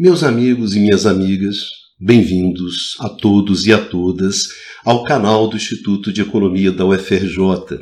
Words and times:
Meus 0.00 0.22
amigos 0.22 0.76
e 0.76 0.78
minhas 0.78 1.06
amigas, 1.06 1.56
bem-vindos 1.98 2.96
a 3.00 3.08
todos 3.08 3.66
e 3.66 3.72
a 3.72 3.84
todas 3.84 4.46
ao 4.84 5.02
canal 5.02 5.48
do 5.48 5.56
Instituto 5.56 6.12
de 6.12 6.20
Economia 6.20 6.70
da 6.70 6.86
UFRJ. 6.86 7.80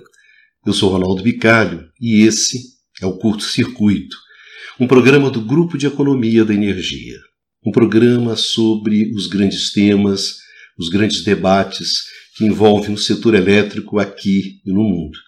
Eu 0.64 0.72
sou 0.72 0.90
Ronaldo 0.90 1.22
Bicalho 1.22 1.86
e 2.00 2.22
esse 2.22 2.58
é 3.02 3.06
o 3.06 3.18
Curto 3.18 3.42
Circuito, 3.42 4.16
um 4.80 4.86
programa 4.86 5.30
do 5.30 5.42
Grupo 5.42 5.76
de 5.76 5.86
Economia 5.86 6.42
da 6.42 6.54
Energia. 6.54 7.18
Um 7.62 7.70
programa 7.70 8.34
sobre 8.34 9.12
os 9.14 9.26
grandes 9.26 9.70
temas, 9.70 10.38
os 10.78 10.88
grandes 10.88 11.22
debates 11.22 12.04
que 12.34 12.46
envolvem 12.46 12.94
o 12.94 12.98
setor 12.98 13.34
elétrico 13.34 13.98
aqui 13.98 14.62
e 14.64 14.72
no 14.72 14.84
mundo. 14.84 15.18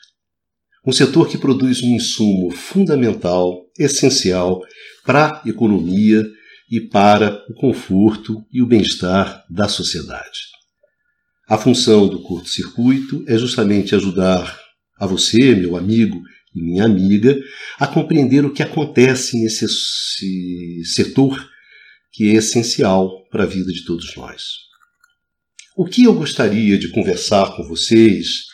Um 0.86 0.92
setor 0.92 1.28
que 1.28 1.36
produz 1.36 1.82
um 1.82 1.94
insumo 1.94 2.50
fundamental, 2.50 3.66
essencial 3.78 4.62
para 5.04 5.26
a 5.26 5.42
economia 5.46 6.24
e 6.70 6.80
para 6.80 7.44
o 7.48 7.54
conforto 7.54 8.44
e 8.52 8.62
o 8.62 8.66
bem-estar 8.66 9.44
da 9.48 9.68
sociedade. 9.68 10.48
A 11.48 11.56
função 11.56 12.06
do 12.06 12.20
curto-circuito 12.22 13.24
é 13.26 13.38
justamente 13.38 13.94
ajudar 13.94 14.60
a 14.98 15.06
você, 15.06 15.54
meu 15.54 15.76
amigo 15.76 16.20
e 16.54 16.62
minha 16.62 16.84
amiga, 16.84 17.38
a 17.78 17.86
compreender 17.86 18.44
o 18.44 18.52
que 18.52 18.62
acontece 18.62 19.40
nesse 19.40 19.66
setor 20.84 21.48
que 22.12 22.30
é 22.30 22.34
essencial 22.34 23.26
para 23.30 23.44
a 23.44 23.46
vida 23.46 23.72
de 23.72 23.84
todos 23.84 24.14
nós. 24.16 24.42
O 25.76 25.86
que 25.86 26.02
eu 26.02 26.12
gostaria 26.12 26.76
de 26.76 26.90
conversar 26.90 27.56
com 27.56 27.66
vocês 27.66 28.46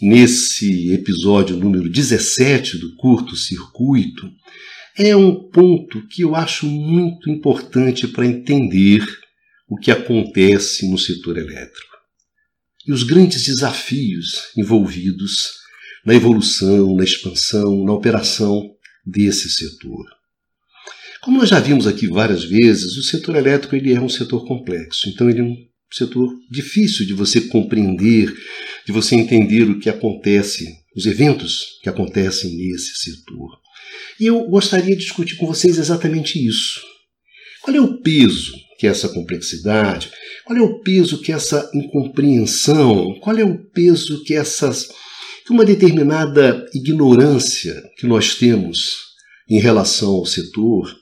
nesse 0.00 0.92
episódio 0.92 1.56
número 1.56 1.88
17 1.88 2.78
do 2.78 2.96
curto 2.96 3.36
circuito 3.36 4.28
é 4.96 5.16
um 5.16 5.48
ponto 5.50 6.06
que 6.08 6.22
eu 6.22 6.34
acho 6.34 6.66
muito 6.66 7.28
importante 7.28 8.06
para 8.06 8.26
entender 8.26 9.04
o 9.68 9.76
que 9.76 9.90
acontece 9.90 10.88
no 10.88 10.98
setor 10.98 11.36
elétrico 11.36 11.94
e 12.86 12.92
os 12.92 13.02
grandes 13.02 13.44
desafios 13.44 14.50
envolvidos 14.56 15.52
na 16.04 16.14
evolução, 16.14 16.94
na 16.94 17.02
expansão, 17.02 17.84
na 17.84 17.92
operação 17.92 18.70
desse 19.04 19.50
setor. 19.50 20.04
Como 21.22 21.38
nós 21.38 21.48
já 21.48 21.58
vimos 21.58 21.86
aqui 21.86 22.06
várias 22.06 22.44
vezes, 22.44 22.98
o 22.98 23.02
setor 23.02 23.36
elétrico 23.36 23.74
ele 23.74 23.94
é 23.94 24.00
um 24.00 24.08
setor 24.08 24.46
complexo, 24.46 25.08
então 25.08 25.30
ele 25.30 25.40
é 25.40 25.44
um 25.44 25.56
setor 25.90 26.30
difícil 26.50 27.06
de 27.06 27.14
você 27.14 27.40
compreender, 27.40 28.30
de 28.86 28.92
você 28.92 29.14
entender 29.14 29.62
o 29.62 29.78
que 29.78 29.88
acontece, 29.88 30.66
os 30.94 31.06
eventos 31.06 31.78
que 31.82 31.88
acontecem 31.88 32.54
nesse 32.54 32.96
setor. 32.96 33.63
E 34.20 34.26
eu 34.26 34.48
gostaria 34.48 34.96
de 34.96 35.02
discutir 35.02 35.36
com 35.36 35.46
vocês 35.46 35.78
exatamente 35.78 36.44
isso. 36.44 36.80
Qual 37.62 37.74
é 37.74 37.80
o 37.80 38.00
peso 38.00 38.52
que 38.78 38.86
é 38.86 38.90
essa 38.90 39.08
complexidade? 39.08 40.10
Qual 40.44 40.58
é 40.58 40.62
o 40.62 40.80
peso 40.80 41.20
que 41.20 41.32
é 41.32 41.34
essa 41.34 41.70
incompreensão? 41.74 43.18
Qual 43.20 43.36
é 43.36 43.44
o 43.44 43.58
peso 43.70 44.22
que 44.24 44.34
essas 44.34 44.88
que 45.46 45.52
uma 45.52 45.64
determinada 45.64 46.66
ignorância 46.74 47.82
que 47.98 48.06
nós 48.06 48.34
temos 48.34 48.96
em 49.48 49.58
relação 49.58 50.10
ao 50.10 50.26
setor? 50.26 50.94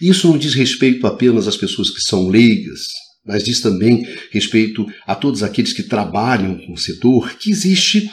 Isso 0.00 0.28
não 0.28 0.38
diz 0.38 0.54
respeito 0.54 1.06
apenas 1.06 1.48
às 1.48 1.56
pessoas 1.56 1.90
que 1.90 2.00
são 2.00 2.28
leigas, 2.28 2.86
mas 3.24 3.44
diz 3.44 3.60
também 3.60 4.06
respeito 4.30 4.86
a 5.06 5.14
todos 5.14 5.42
aqueles 5.42 5.72
que 5.72 5.82
trabalham 5.82 6.58
com 6.58 6.72
o 6.72 6.78
setor, 6.78 7.36
que 7.36 7.50
existe 7.50 8.10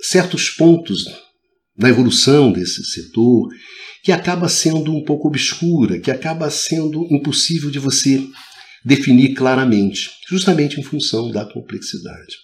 certos 0.00 0.50
pontos 0.50 1.04
na 1.78 1.88
evolução 1.88 2.50
desse 2.50 2.84
setor, 2.84 3.48
que 4.02 4.10
acaba 4.10 4.48
sendo 4.48 4.94
um 4.94 5.04
pouco 5.04 5.28
obscura, 5.28 6.00
que 6.00 6.10
acaba 6.10 6.50
sendo 6.50 7.06
impossível 7.10 7.70
de 7.70 7.78
você 7.78 8.20
definir 8.84 9.34
claramente, 9.34 10.10
justamente 10.28 10.80
em 10.80 10.82
função 10.82 11.30
da 11.30 11.44
complexidade. 11.44 12.36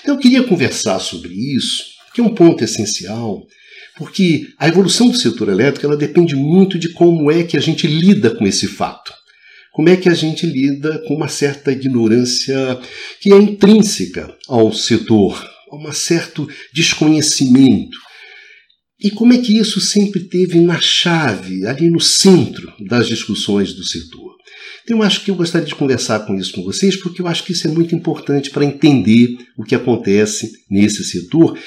Então 0.00 0.14
eu 0.14 0.20
queria 0.20 0.42
conversar 0.42 0.98
sobre 0.98 1.32
isso, 1.32 1.84
que 2.14 2.20
é 2.20 2.24
um 2.24 2.34
ponto 2.34 2.64
essencial, 2.64 3.46
porque 3.96 4.48
a 4.58 4.68
evolução 4.68 5.08
do 5.08 5.16
setor 5.16 5.48
elétrico 5.48 5.86
ela 5.86 5.96
depende 5.96 6.34
muito 6.34 6.78
de 6.78 6.88
como 6.90 7.30
é 7.30 7.42
que 7.42 7.56
a 7.56 7.60
gente 7.60 7.86
lida 7.86 8.30
com 8.34 8.46
esse 8.46 8.66
fato. 8.66 9.12
Como 9.72 9.88
é 9.88 9.96
que 9.96 10.08
a 10.08 10.14
gente 10.14 10.44
lida 10.46 11.02
com 11.06 11.14
uma 11.14 11.28
certa 11.28 11.72
ignorância 11.72 12.78
que 13.20 13.32
é 13.32 13.36
intrínseca 13.36 14.34
ao 14.46 14.72
setor, 14.72 15.42
um 15.72 15.90
certo 15.92 16.46
desconhecimento, 16.74 17.96
e 19.02 19.10
como 19.10 19.32
é 19.32 19.38
que 19.38 19.58
isso 19.58 19.80
sempre 19.80 20.20
teve 20.20 20.60
na 20.60 20.80
chave, 20.80 21.66
ali 21.66 21.90
no 21.90 22.00
centro 22.00 22.72
das 22.86 23.08
discussões 23.08 23.72
do 23.72 23.84
setor? 23.84 24.32
Então, 24.84 24.98
eu 24.98 25.02
acho 25.02 25.24
que 25.24 25.30
eu 25.30 25.34
gostaria 25.34 25.66
de 25.66 25.74
conversar 25.74 26.20
com 26.20 26.34
isso 26.34 26.52
com 26.52 26.62
vocês, 26.62 26.96
porque 26.96 27.22
eu 27.22 27.26
acho 27.26 27.44
que 27.44 27.52
isso 27.52 27.66
é 27.66 27.70
muito 27.70 27.94
importante 27.94 28.50
para 28.50 28.64
entender 28.64 29.36
o 29.56 29.64
que 29.64 29.74
acontece 29.74 30.50
nesse 30.70 31.04
setor. 31.04 31.58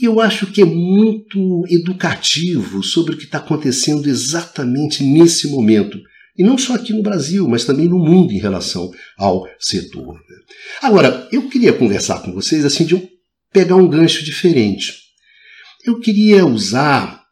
E 0.00 0.04
eu 0.04 0.20
acho 0.20 0.46
que 0.46 0.62
é 0.62 0.64
muito 0.64 1.64
educativo 1.68 2.82
sobre 2.82 3.14
o 3.14 3.18
que 3.18 3.24
está 3.24 3.38
acontecendo 3.38 4.08
exatamente 4.08 5.02
nesse 5.02 5.48
momento. 5.48 5.98
E 6.36 6.42
não 6.42 6.56
só 6.56 6.74
aqui 6.74 6.92
no 6.92 7.02
Brasil, 7.02 7.46
mas 7.48 7.64
também 7.64 7.88
no 7.88 7.98
mundo 7.98 8.32
em 8.32 8.38
relação 8.38 8.90
ao 9.18 9.46
setor. 9.58 10.14
Né? 10.14 10.36
Agora, 10.80 11.28
eu 11.30 11.48
queria 11.48 11.72
conversar 11.72 12.22
com 12.22 12.32
vocês 12.32 12.64
assim 12.64 12.84
de 12.84 13.08
pegar 13.52 13.76
um 13.76 13.88
gancho 13.88 14.24
diferente. 14.24 15.01
Eu 15.84 15.98
queria 15.98 16.46
usar 16.46 17.24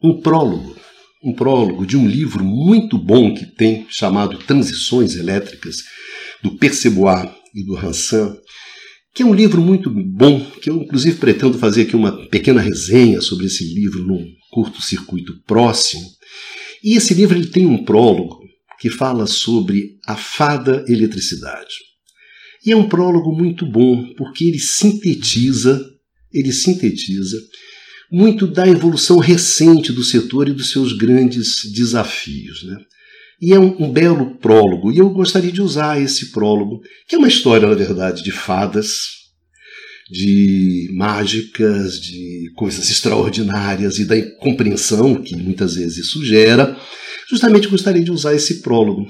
um 0.00 0.20
prólogo, 0.20 0.76
um 1.24 1.32
prólogo 1.32 1.84
de 1.84 1.96
um 1.96 2.06
livro 2.06 2.44
muito 2.44 2.96
bom 2.96 3.34
que 3.34 3.44
tem 3.44 3.86
chamado 3.90 4.38
Transições 4.38 5.16
Elétricas, 5.16 5.78
do 6.44 6.56
Percebois 6.56 7.28
e 7.52 7.64
do 7.64 7.76
Hansan, 7.76 8.36
que 9.12 9.24
é 9.24 9.26
um 9.26 9.34
livro 9.34 9.60
muito 9.60 9.90
bom, 9.90 10.48
que 10.62 10.70
eu 10.70 10.76
inclusive 10.82 11.18
pretendo 11.18 11.58
fazer 11.58 11.82
aqui 11.82 11.96
uma 11.96 12.28
pequena 12.28 12.60
resenha 12.60 13.20
sobre 13.20 13.46
esse 13.46 13.64
livro 13.64 14.06
num 14.06 14.24
curto-circuito 14.52 15.42
próximo. 15.44 16.04
E 16.84 16.96
esse 16.96 17.14
livro 17.14 17.36
ele 17.36 17.48
tem 17.48 17.66
um 17.66 17.84
prólogo 17.84 18.44
que 18.78 18.88
fala 18.88 19.26
sobre 19.26 19.98
a 20.06 20.14
fada 20.14 20.84
eletricidade. 20.86 21.74
E 22.64 22.70
é 22.70 22.76
um 22.76 22.88
prólogo 22.88 23.32
muito 23.32 23.66
bom, 23.66 24.14
porque 24.14 24.44
ele 24.44 24.60
sintetiza 24.60 25.93
ele 26.34 26.52
sintetiza 26.52 27.38
muito 28.10 28.46
da 28.46 28.66
evolução 28.68 29.18
recente 29.18 29.92
do 29.92 30.04
setor 30.04 30.48
e 30.48 30.52
dos 30.52 30.70
seus 30.70 30.92
grandes 30.92 31.70
desafios. 31.72 32.62
Né? 32.62 32.76
E 33.40 33.52
é 33.52 33.58
um, 33.58 33.84
um, 33.84 33.92
belo 33.92 34.36
prólogo, 34.38 34.92
e 34.92 34.98
eu 34.98 35.10
gostaria 35.10 35.50
de 35.50 35.60
usar 35.60 36.00
esse 36.00 36.30
prólogo, 36.30 36.80
que 37.08 37.16
é 37.16 37.18
uma 37.18 37.28
história, 37.28 37.66
na 37.66 37.74
verdade, 37.74 38.22
de 38.22 38.30
fadas, 38.30 38.88
de 40.10 40.88
mágicas, 40.92 42.00
de 42.00 42.52
coisas 42.54 42.88
extraordinárias 42.90 43.98
e 43.98 44.04
da 44.04 44.20
compreensão 44.38 45.20
que 45.20 45.34
muitas 45.34 45.74
vezes 45.74 46.06
isso 46.06 46.24
gera. 46.24 46.78
Justamente 47.28 47.68
gostaria 47.68 48.04
de 48.04 48.12
usar 48.12 48.34
esse 48.34 48.60
prólogo. 48.60 49.06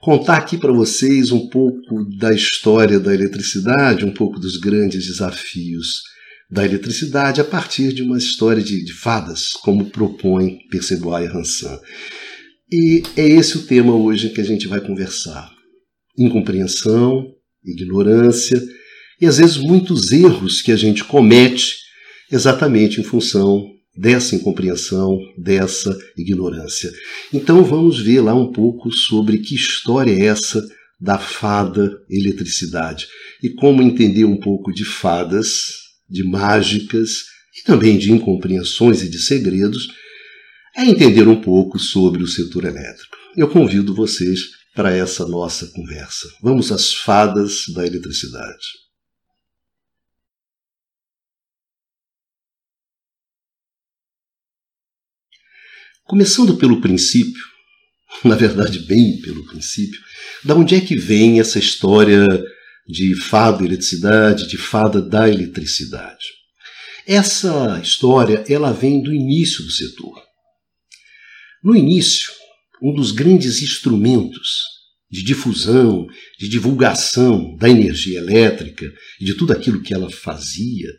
Contar 0.00 0.36
aqui 0.36 0.56
para 0.56 0.72
vocês 0.72 1.30
um 1.30 1.48
pouco 1.48 2.04
da 2.18 2.32
história 2.32 3.00
da 3.00 3.12
eletricidade, 3.12 4.04
um 4.04 4.12
pouco 4.12 4.38
dos 4.38 4.56
grandes 4.56 5.06
desafios 5.06 6.13
da 6.54 6.64
eletricidade 6.64 7.40
a 7.40 7.44
partir 7.44 7.92
de 7.92 8.00
uma 8.00 8.16
história 8.16 8.62
de, 8.62 8.84
de 8.84 8.92
fadas, 8.92 9.50
como 9.54 9.90
propõe 9.90 10.60
Percebois 10.70 11.28
e 11.28 11.36
Hansan. 11.36 11.80
E 12.70 13.02
é 13.16 13.28
esse 13.28 13.58
o 13.58 13.66
tema 13.66 13.92
hoje 13.92 14.30
que 14.30 14.40
a 14.40 14.44
gente 14.44 14.68
vai 14.68 14.80
conversar. 14.80 15.50
Incompreensão, 16.16 17.26
ignorância 17.64 18.62
e 19.20 19.26
às 19.26 19.38
vezes 19.38 19.56
muitos 19.56 20.12
erros 20.12 20.62
que 20.62 20.70
a 20.70 20.76
gente 20.76 21.02
comete 21.02 21.74
exatamente 22.30 23.00
em 23.00 23.04
função 23.04 23.66
dessa 23.96 24.36
incompreensão, 24.36 25.18
dessa 25.36 25.96
ignorância. 26.16 26.88
Então 27.32 27.64
vamos 27.64 27.98
ver 27.98 28.20
lá 28.20 28.34
um 28.34 28.52
pouco 28.52 28.92
sobre 28.92 29.38
que 29.38 29.56
história 29.56 30.12
é 30.12 30.26
essa 30.26 30.64
da 31.00 31.18
fada 31.18 31.90
eletricidade 32.08 33.08
e 33.42 33.50
como 33.50 33.82
entender 33.82 34.24
um 34.24 34.38
pouco 34.38 34.72
de 34.72 34.84
fadas 34.84 35.83
de 36.14 36.22
mágicas 36.22 37.24
e 37.58 37.64
também 37.64 37.98
de 37.98 38.12
incompreensões 38.12 39.02
e 39.02 39.08
de 39.08 39.18
segredos, 39.18 39.88
é 40.76 40.84
entender 40.84 41.26
um 41.26 41.40
pouco 41.40 41.76
sobre 41.76 42.22
o 42.22 42.26
setor 42.26 42.64
elétrico. 42.64 43.16
Eu 43.36 43.48
convido 43.50 43.94
vocês 43.94 44.40
para 44.74 44.94
essa 44.94 45.26
nossa 45.26 45.66
conversa. 45.68 46.28
Vamos 46.40 46.70
às 46.70 46.94
fadas 46.94 47.64
da 47.74 47.84
eletricidade. 47.84 48.84
Começando 56.04 56.56
pelo 56.56 56.80
princípio, 56.80 57.42
na 58.24 58.36
verdade, 58.36 58.78
bem 58.80 59.20
pelo 59.20 59.46
princípio, 59.46 60.00
da 60.44 60.54
onde 60.54 60.76
é 60.76 60.80
que 60.80 60.96
vem 60.96 61.40
essa 61.40 61.58
história 61.58 62.26
de 62.86 63.14
fada 63.14 63.64
eletricidade, 63.64 64.48
de 64.48 64.58
fada 64.58 65.00
da 65.00 65.28
eletricidade. 65.28 66.24
Essa 67.06 67.80
história 67.82 68.44
ela 68.48 68.72
vem 68.72 69.02
do 69.02 69.12
início 69.12 69.64
do 69.64 69.70
setor. 69.70 70.22
No 71.62 71.74
início, 71.74 72.30
um 72.82 72.94
dos 72.94 73.12
grandes 73.12 73.62
instrumentos 73.62 74.62
de 75.10 75.22
difusão, 75.22 76.06
de 76.38 76.48
divulgação 76.48 77.56
da 77.56 77.68
energia 77.68 78.18
elétrica 78.18 78.84
e 79.20 79.24
de 79.24 79.34
tudo 79.34 79.52
aquilo 79.52 79.80
que 79.80 79.94
ela 79.94 80.10
fazia, 80.10 80.90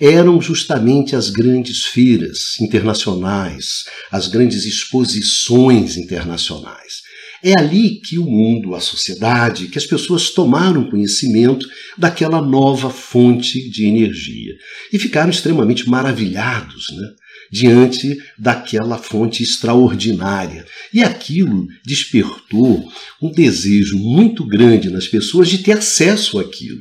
eram 0.00 0.40
justamente 0.40 1.14
as 1.14 1.30
grandes 1.30 1.86
feiras 1.86 2.58
internacionais, 2.60 3.84
as 4.10 4.26
grandes 4.26 4.64
exposições 4.64 5.96
internacionais. 5.96 7.01
É 7.42 7.58
ali 7.58 8.00
que 8.00 8.18
o 8.18 8.24
mundo, 8.24 8.74
a 8.74 8.80
sociedade, 8.80 9.66
que 9.66 9.78
as 9.78 9.86
pessoas 9.86 10.30
tomaram 10.30 10.88
conhecimento 10.88 11.68
daquela 11.98 12.40
nova 12.40 12.88
fonte 12.88 13.68
de 13.68 13.84
energia 13.84 14.54
e 14.92 14.98
ficaram 14.98 15.30
extremamente 15.30 15.88
maravilhados, 15.88 16.86
né? 16.96 17.08
diante 17.50 18.16
daquela 18.38 18.96
fonte 18.96 19.42
extraordinária. 19.42 20.64
E 20.92 21.02
aquilo 21.02 21.66
despertou 21.84 22.88
um 23.20 23.30
desejo 23.30 23.98
muito 23.98 24.46
grande 24.46 24.88
nas 24.88 25.06
pessoas 25.06 25.48
de 25.48 25.58
ter 25.58 25.72
acesso 25.72 26.38
àquilo. 26.38 26.80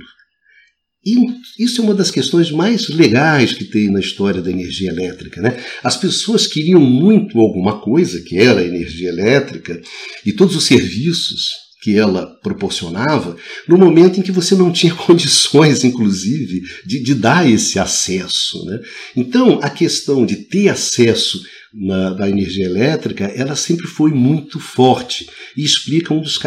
Isso 1.57 1.81
é 1.81 1.83
uma 1.83 1.95
das 1.95 2.11
questões 2.11 2.51
mais 2.51 2.87
legais 2.89 3.53
que 3.53 3.65
tem 3.65 3.89
na 3.89 3.99
história 3.99 4.41
da 4.41 4.51
energia 4.51 4.89
elétrica. 4.89 5.41
Né? 5.41 5.57
As 5.83 5.97
pessoas 5.97 6.45
queriam 6.45 6.79
muito 6.79 7.39
alguma 7.39 7.79
coisa, 7.79 8.21
que 8.21 8.37
era 8.37 8.61
a 8.61 8.65
energia 8.65 9.09
elétrica, 9.09 9.81
e 10.23 10.31
todos 10.31 10.55
os 10.55 10.65
serviços 10.65 11.49
que 11.81 11.97
ela 11.97 12.27
proporcionava, 12.43 13.35
no 13.67 13.75
momento 13.75 14.19
em 14.19 14.23
que 14.23 14.31
você 14.31 14.53
não 14.53 14.71
tinha 14.71 14.93
condições, 14.93 15.83
inclusive, 15.83 16.61
de, 16.85 17.01
de 17.01 17.15
dar 17.15 17.49
esse 17.49 17.79
acesso. 17.79 18.63
Né? 18.65 18.79
Então, 19.15 19.59
a 19.63 19.69
questão 19.71 20.23
de 20.23 20.35
ter 20.35 20.69
acesso 20.69 21.41
na, 21.73 22.13
da 22.13 22.29
energia 22.29 22.65
elétrica, 22.65 23.25
ela 23.25 23.55
sempre 23.55 23.87
foi 23.87 24.11
muito 24.11 24.59
forte 24.59 25.27
e 25.57 25.63
explica 25.63 26.13
um 26.13 26.21
dos 26.21 26.37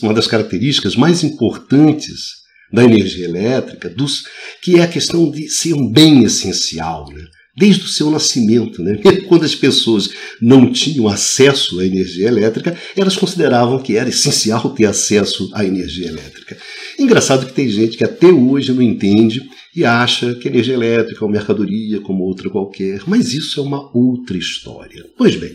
uma 0.00 0.14
das 0.14 0.28
características 0.28 0.94
mais 0.94 1.24
importantes 1.24 2.39
da 2.72 2.84
energia 2.84 3.24
elétrica, 3.24 3.88
dos, 3.88 4.24
que 4.62 4.78
é 4.78 4.82
a 4.82 4.88
questão 4.88 5.30
de 5.30 5.48
ser 5.48 5.74
um 5.74 5.90
bem 5.90 6.24
essencial, 6.24 7.08
né? 7.12 7.22
desde 7.56 7.84
o 7.84 7.88
seu 7.88 8.10
nascimento. 8.10 8.82
Né? 8.82 8.98
Quando 9.28 9.44
as 9.44 9.54
pessoas 9.54 10.10
não 10.40 10.72
tinham 10.72 11.08
acesso 11.08 11.80
à 11.80 11.84
energia 11.84 12.28
elétrica, 12.28 12.76
elas 12.96 13.16
consideravam 13.16 13.78
que 13.78 13.96
era 13.96 14.08
essencial 14.08 14.70
ter 14.70 14.86
acesso 14.86 15.50
à 15.52 15.64
energia 15.64 16.08
elétrica. 16.08 16.56
Engraçado 16.98 17.46
que 17.46 17.52
tem 17.52 17.68
gente 17.68 17.96
que 17.96 18.04
até 18.04 18.28
hoje 18.28 18.72
não 18.72 18.82
entende 18.82 19.42
e 19.74 19.84
acha 19.84 20.34
que 20.34 20.48
energia 20.48 20.74
elétrica 20.74 21.24
é 21.24 21.26
uma 21.26 21.32
mercadoria 21.32 22.00
como 22.00 22.24
outra 22.24 22.50
qualquer, 22.50 23.02
mas 23.06 23.32
isso 23.32 23.60
é 23.60 23.62
uma 23.62 23.90
outra 23.96 24.36
história. 24.36 25.04
Pois 25.16 25.36
bem, 25.36 25.52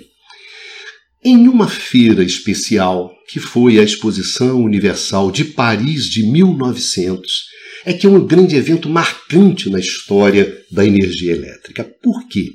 em 1.25 1.47
uma 1.47 1.67
feira 1.67 2.23
especial, 2.23 3.11
que 3.27 3.39
foi 3.39 3.79
a 3.79 3.83
Exposição 3.83 4.61
Universal 4.61 5.31
de 5.31 5.43
Paris 5.43 6.05
de 6.05 6.21
1900, 6.23 7.45
é 7.83 7.93
que 7.93 8.05
é 8.05 8.09
um 8.09 8.23
grande 8.23 8.55
evento 8.55 8.87
marcante 8.87 9.67
na 9.67 9.79
história 9.79 10.55
da 10.71 10.85
energia 10.85 11.31
elétrica. 11.31 11.83
Por 11.83 12.27
quê? 12.27 12.51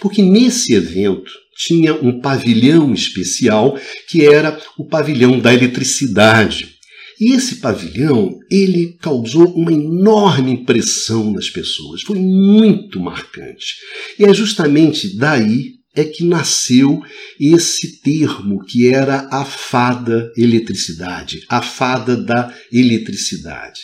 Porque 0.00 0.20
nesse 0.20 0.74
evento 0.74 1.32
tinha 1.56 1.94
um 1.94 2.20
pavilhão 2.20 2.92
especial 2.92 3.78
que 4.06 4.22
era 4.26 4.60
o 4.76 4.84
pavilhão 4.84 5.38
da 5.38 5.54
eletricidade. 5.54 6.76
E 7.18 7.32
esse 7.32 7.56
pavilhão, 7.56 8.38
ele 8.50 8.98
causou 9.00 9.46
uma 9.54 9.72
enorme 9.72 10.52
impressão 10.52 11.32
nas 11.32 11.48
pessoas, 11.48 12.02
foi 12.02 12.18
muito 12.18 13.00
marcante. 13.00 13.76
E 14.18 14.24
é 14.24 14.34
justamente 14.34 15.16
daí 15.16 15.79
é 15.94 16.04
que 16.04 16.24
nasceu 16.24 17.02
esse 17.38 18.00
termo 18.00 18.64
que 18.64 18.88
era 18.88 19.28
a 19.30 19.44
fada 19.44 20.32
eletricidade, 20.36 21.44
a 21.48 21.60
fada 21.60 22.16
da 22.16 22.54
eletricidade, 22.72 23.82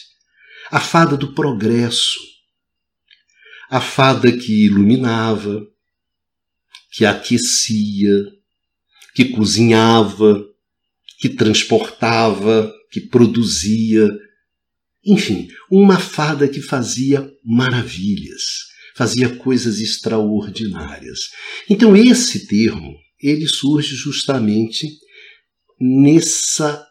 a 0.71 0.79
fada 0.79 1.17
do 1.17 1.33
progresso, 1.33 2.19
a 3.69 3.81
fada 3.81 4.31
que 4.31 4.67
iluminava, 4.67 5.67
que 6.93 7.05
aquecia, 7.05 8.25
que 9.15 9.27
cozinhava, 9.27 10.45
que 11.19 11.29
transportava, 11.29 12.73
que 12.91 13.01
produzia, 13.01 14.09
enfim, 15.05 15.49
uma 15.71 15.99
fada 15.99 16.47
que 16.47 16.61
fazia 16.61 17.29
maravilhas 17.45 18.66
fazia 18.97 19.29
coisas 19.29 19.79
extraordinárias. 19.79 21.19
Então 21.69 21.97
esse 21.97 22.47
termo, 22.47 22.97
ele 23.23 23.47
surge 23.47 23.95
justamente 23.95 24.89
nessa 25.81 26.85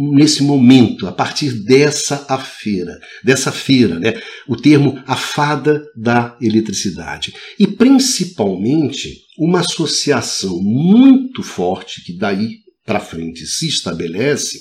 nesse 0.00 0.44
momento, 0.44 1.08
a 1.08 1.12
partir 1.12 1.50
dessa 1.64 2.24
feira, 2.38 2.96
dessa 3.24 3.50
feira, 3.50 3.98
né? 3.98 4.22
o 4.46 4.54
termo 4.54 5.02
a 5.04 5.16
fada 5.16 5.84
da 5.96 6.38
eletricidade. 6.40 7.34
E 7.58 7.66
principalmente 7.66 9.12
uma 9.36 9.58
associação 9.58 10.62
muito 10.62 11.42
forte 11.42 12.04
que 12.04 12.16
daí 12.16 12.58
para 12.86 13.00
frente 13.00 13.44
se 13.44 13.66
estabelece, 13.66 14.60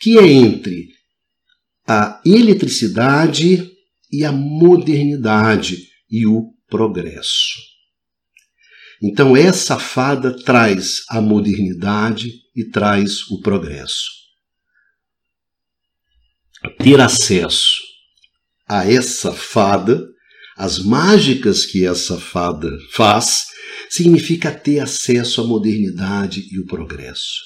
que 0.00 0.16
é 0.18 0.26
entre 0.26 0.86
a 1.86 2.20
eletricidade 2.24 3.68
e 4.12 4.24
a 4.24 4.30
modernidade, 4.30 5.88
e 6.10 6.26
o 6.26 6.52
progresso. 6.68 7.76
Então, 9.02 9.36
essa 9.36 9.78
fada 9.78 10.34
traz 10.44 11.02
a 11.10 11.20
modernidade 11.20 12.32
e 12.54 12.64
traz 12.64 13.22
o 13.30 13.40
progresso. 13.40 14.10
Ter 16.78 17.00
acesso 17.00 17.82
a 18.66 18.90
essa 18.90 19.32
fada, 19.32 20.02
as 20.56 20.78
mágicas 20.78 21.66
que 21.66 21.86
essa 21.86 22.18
fada 22.18 22.70
faz, 22.92 23.46
significa 23.90 24.50
ter 24.50 24.80
acesso 24.80 25.42
à 25.42 25.44
modernidade 25.44 26.48
e 26.50 26.58
o 26.58 26.66
progresso. 26.66 27.44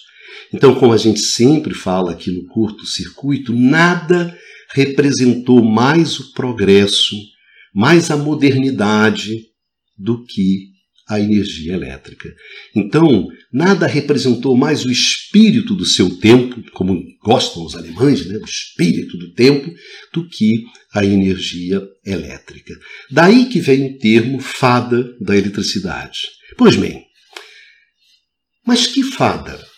Então, 0.55 0.75
como 0.75 0.93
a 0.93 0.97
gente 0.97 1.21
sempre 1.21 1.75
fala 1.75 2.13
aqui 2.13 2.31
no 2.31 2.47
curto-circuito, 2.47 3.53
nada 3.53 4.37
representou 4.73 5.63
mais 5.65 6.19
o 6.19 6.33
progresso 6.33 7.17
mais 7.75 8.11
a 8.11 8.17
modernidade 8.17 9.47
do 9.97 10.25
que 10.25 10.71
a 11.11 11.19
energia 11.19 11.75
elétrica. 11.75 12.33
Então, 12.75 13.27
nada 13.53 13.87
representou 13.89 14.57
mais 14.57 14.85
o 14.85 14.91
espírito 14.91 15.75
do 15.75 15.85
seu 15.85 16.17
tempo, 16.19 16.63
como 16.73 17.03
gostam 17.21 17.65
os 17.65 17.75
alemães, 17.75 18.25
né? 18.27 18.39
o 18.39 18.45
espírito 18.45 19.19
do 19.19 19.35
tempo, 19.35 19.69
do 20.15 20.29
que 20.29 20.65
a 20.95 21.05
energia 21.05 21.83
elétrica. 22.07 22.73
Daí 23.11 23.47
que 23.47 23.61
vem 23.61 23.87
o 23.87 23.99
termo 23.99 24.39
fada 24.39 25.05
da 25.21 25.37
eletricidade. 25.37 26.21
Pois 26.57 26.77
bem, 26.77 27.05
mas 28.65 28.87
que 28.87 29.03
fada? 29.03 29.59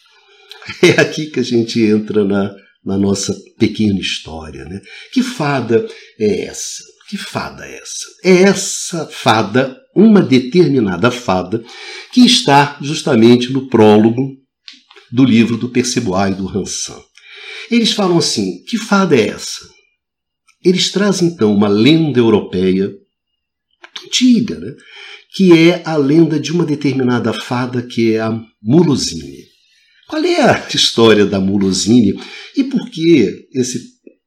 É 0.80 1.00
aqui 1.00 1.26
que 1.26 1.40
a 1.40 1.42
gente 1.42 1.80
entra 1.80 2.25
na, 2.25 2.54
na 2.84 2.96
nossa 2.96 3.34
pequena 3.58 3.99
história. 3.99 4.64
Né? 4.64 4.80
Que 5.12 5.20
fada 5.20 5.84
é 6.20 6.44
essa? 6.44 6.84
Que 7.12 7.19
fada 7.19 7.66
é 7.66 7.76
essa? 7.76 8.07
É 8.25 8.42
essa 8.45 9.07
fada, 9.07 9.78
uma 9.95 10.23
determinada 10.23 11.11
fada, 11.11 11.62
que 12.11 12.25
está 12.25 12.78
justamente 12.81 13.52
no 13.52 13.69
prólogo 13.69 14.31
do 15.12 15.23
livro 15.23 15.59
do 15.59 15.69
Percebois 15.69 16.33
e 16.33 16.38
do 16.38 16.49
Hansan. 16.49 16.99
Eles 17.71 17.92
falam 17.92 18.16
assim: 18.16 18.64
que 18.64 18.78
fada 18.78 19.14
é 19.14 19.28
essa? 19.28 19.69
Eles 20.64 20.90
trazem 20.90 21.28
então 21.28 21.54
uma 21.54 21.69
lenda 21.69 22.19
europeia 22.19 22.90
antiga, 24.07 24.59
né? 24.59 24.73
que 25.35 25.52
é 25.52 25.83
a 25.85 25.99
lenda 25.99 26.40
de 26.40 26.50
uma 26.50 26.64
determinada 26.64 27.35
fada 27.35 27.83
que 27.83 28.14
é 28.14 28.21
a 28.21 28.40
Mulosine. 28.62 29.45
Qual 30.09 30.25
é 30.25 30.40
a 30.40 30.66
história 30.75 31.26
da 31.26 31.38
Mulosine 31.38 32.19
e 32.57 32.64
por 32.64 32.88
que 32.88 33.49
esse, 33.52 33.83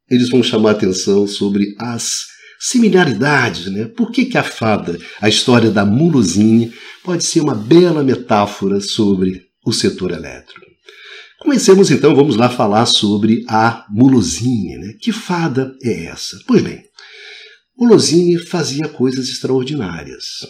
eles 0.08 0.30
vão 0.30 0.44
chamar 0.44 0.70
atenção 0.70 1.25
sobre 1.25 1.74
as 1.80 2.35
similaridades, 2.65 3.67
né? 3.67 3.86
Por 3.86 4.12
que, 4.12 4.25
que 4.25 4.38
a 4.38 4.43
fada, 4.43 4.98
a 5.22 5.29
história 5.29 5.69
da 5.69 5.86
Mulosine, 5.86 6.74
pode 7.03 7.24
ser 7.24 7.41
uma 7.41 7.53
bela 7.53 8.03
metáfora 8.03 8.81
sobre 8.81 9.45
o 9.63 9.72
setor 9.72 10.12
elétrico? 10.12 10.65
Comecemos 11.39 11.91
então, 11.91 12.15
vamos 12.15 12.36
lá 12.36 12.50
falar 12.50 12.88
sobre 12.88 13.45
a 13.48 13.86
Mulosine, 13.89 14.77
né? 14.77 14.93
Que 15.00 15.12
fada 15.12 15.75
é 15.84 16.05
essa? 16.05 16.39
Pois 16.48 16.63
bem, 16.63 16.84
Mulosine 17.77 18.39
fazia 18.39 18.88
coisas 18.88 19.29
extraordinárias. 19.29 20.48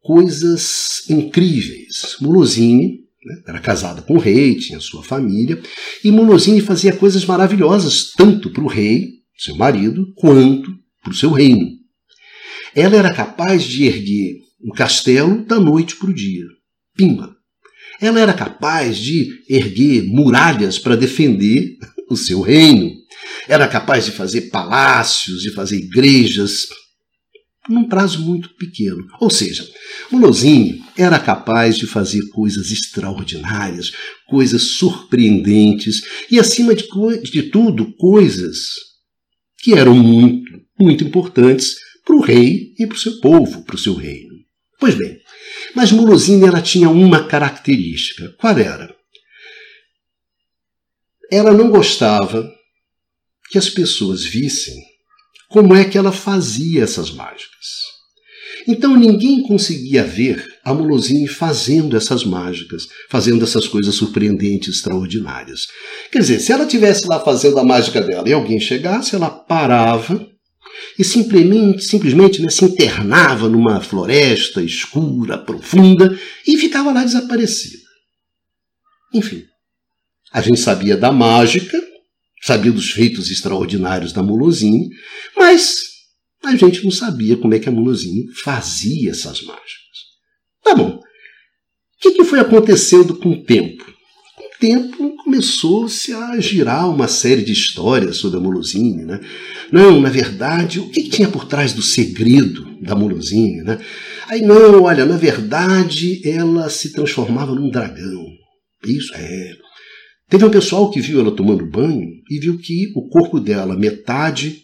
Coisas 0.00 1.08
incríveis. 1.08 2.16
Mulosine 2.20 3.00
né? 3.24 3.42
era 3.48 3.58
casada 3.58 4.00
com 4.02 4.14
o 4.14 4.20
rei, 4.20 4.56
tinha 4.56 4.78
sua 4.78 5.02
família, 5.02 5.60
e 6.04 6.12
Mulosine 6.12 6.60
fazia 6.60 6.94
coisas 6.94 7.24
maravilhosas, 7.24 8.12
tanto 8.16 8.48
para 8.48 8.62
o 8.62 8.68
rei 8.68 9.21
seu 9.42 9.56
marido, 9.56 10.12
quanto 10.14 10.72
para 11.02 11.12
o 11.12 11.16
seu 11.16 11.30
reino. 11.32 11.66
Ela 12.74 12.96
era 12.96 13.12
capaz 13.12 13.64
de 13.64 13.84
erguer 13.84 14.36
um 14.62 14.70
castelo 14.70 15.44
da 15.44 15.58
noite 15.58 15.96
para 15.96 16.10
o 16.10 16.14
dia. 16.14 16.44
Pimba! 16.96 17.34
Ela 18.00 18.20
era 18.20 18.32
capaz 18.32 18.98
de 18.98 19.28
erguer 19.48 20.04
muralhas 20.04 20.78
para 20.78 20.96
defender 20.96 21.76
o 22.08 22.16
seu 22.16 22.40
reino. 22.40 22.90
Era 23.48 23.66
capaz 23.66 24.04
de 24.04 24.12
fazer 24.12 24.42
palácios, 24.42 25.42
de 25.42 25.50
fazer 25.52 25.76
igrejas, 25.76 26.68
num 27.68 27.88
prazo 27.88 28.20
muito 28.20 28.54
pequeno. 28.56 29.06
Ou 29.20 29.30
seja, 29.30 29.68
Molosini 30.10 30.82
era 30.96 31.18
capaz 31.18 31.76
de 31.76 31.86
fazer 31.86 32.28
coisas 32.30 32.70
extraordinárias, 32.70 33.92
coisas 34.28 34.76
surpreendentes 34.78 36.02
e, 36.30 36.38
acima 36.38 36.74
de, 36.74 36.86
de 37.24 37.42
tudo, 37.44 37.92
coisas 37.96 38.91
que 39.62 39.74
eram 39.74 39.94
muito, 39.94 40.60
muito 40.78 41.04
importantes 41.04 41.76
para 42.04 42.16
o 42.16 42.20
rei 42.20 42.74
e 42.78 42.86
para 42.86 42.96
o 42.96 42.98
seu 42.98 43.20
povo, 43.20 43.64
para 43.64 43.76
o 43.76 43.78
seu 43.78 43.94
reino. 43.94 44.34
Pois 44.78 44.96
bem, 44.96 45.20
mas 45.74 45.92
Molosini 45.92 46.44
ela 46.44 46.60
tinha 46.60 46.90
uma 46.90 47.28
característica. 47.28 48.34
Qual 48.38 48.58
era? 48.58 48.94
Ela 51.30 51.52
não 51.52 51.70
gostava 51.70 52.52
que 53.48 53.56
as 53.56 53.70
pessoas 53.70 54.24
vissem 54.24 54.76
como 55.48 55.76
é 55.76 55.84
que 55.84 55.96
ela 55.96 56.10
fazia 56.10 56.82
essas 56.82 57.12
mágicas. 57.12 57.92
Então 58.66 58.96
ninguém 58.96 59.42
conseguia 59.42 60.02
ver 60.02 60.44
a 60.64 60.72
Molosini 60.72 61.26
fazendo 61.26 61.96
essas 61.96 62.24
mágicas, 62.24 62.86
fazendo 63.08 63.44
essas 63.44 63.66
coisas 63.66 63.94
surpreendentes, 63.94 64.76
extraordinárias. 64.76 65.66
Quer 66.10 66.20
dizer, 66.20 66.40
se 66.40 66.52
ela 66.52 66.66
tivesse 66.66 67.06
lá 67.08 67.18
fazendo 67.20 67.58
a 67.58 67.64
mágica 67.64 68.00
dela 68.00 68.28
e 68.28 68.32
alguém 68.32 68.60
chegasse, 68.60 69.14
ela 69.14 69.28
parava 69.28 70.24
e 70.98 71.04
simplesmente, 71.04 71.82
simplesmente 71.82 72.40
né, 72.42 72.50
se 72.50 72.64
internava 72.64 73.48
numa 73.48 73.80
floresta 73.80 74.62
escura, 74.62 75.38
profunda 75.38 76.18
e 76.46 76.56
ficava 76.56 76.92
lá 76.92 77.02
desaparecida. 77.02 77.82
Enfim, 79.12 79.44
a 80.32 80.40
gente 80.40 80.60
sabia 80.60 80.96
da 80.96 81.12
mágica, 81.12 81.80
sabia 82.42 82.72
dos 82.72 82.90
feitos 82.90 83.30
extraordinários 83.30 84.12
da 84.12 84.22
Molosini, 84.22 84.88
mas 85.36 85.82
a 86.44 86.54
gente 86.56 86.82
não 86.84 86.90
sabia 86.90 87.36
como 87.36 87.54
é 87.54 87.58
que 87.58 87.68
a 87.68 87.72
Molosini 87.72 88.26
fazia 88.42 89.10
essas 89.10 89.42
mágicas. 89.42 89.81
Tá 90.72 90.76
bom. 90.76 90.88
O 90.88 91.00
que, 92.00 92.12
que 92.12 92.24
foi 92.24 92.40
acontecendo 92.40 93.14
com 93.14 93.32
o 93.32 93.44
tempo? 93.44 93.84
Com 94.34 94.42
o 94.42 94.58
tempo 94.58 95.16
começou-se 95.22 96.14
a 96.14 96.40
girar 96.40 96.88
uma 96.88 97.06
série 97.06 97.42
de 97.42 97.52
histórias 97.52 98.16
sobre 98.16 98.38
a 98.38 98.40
Molosini. 98.40 99.04
Né? 99.04 99.20
Não, 99.70 100.00
na 100.00 100.08
verdade, 100.08 100.80
o 100.80 100.88
que, 100.88 101.02
que 101.02 101.10
tinha 101.10 101.28
por 101.28 101.44
trás 101.44 101.74
do 101.74 101.82
segredo 101.82 102.66
da 102.80 102.94
Molosini? 102.94 103.62
Né? 103.62 103.78
Aí, 104.28 104.40
não, 104.40 104.84
olha, 104.84 105.04
na 105.04 105.18
verdade, 105.18 106.26
ela 106.26 106.70
se 106.70 106.90
transformava 106.90 107.54
num 107.54 107.68
dragão. 107.68 108.24
Isso 108.86 109.12
é. 109.14 109.52
Teve 110.30 110.46
um 110.46 110.50
pessoal 110.50 110.90
que 110.90 111.02
viu 111.02 111.20
ela 111.20 111.36
tomando 111.36 111.66
banho 111.66 112.08
e 112.30 112.40
viu 112.40 112.56
que 112.56 112.90
o 112.96 113.10
corpo 113.10 113.38
dela, 113.38 113.76
metade 113.76 114.62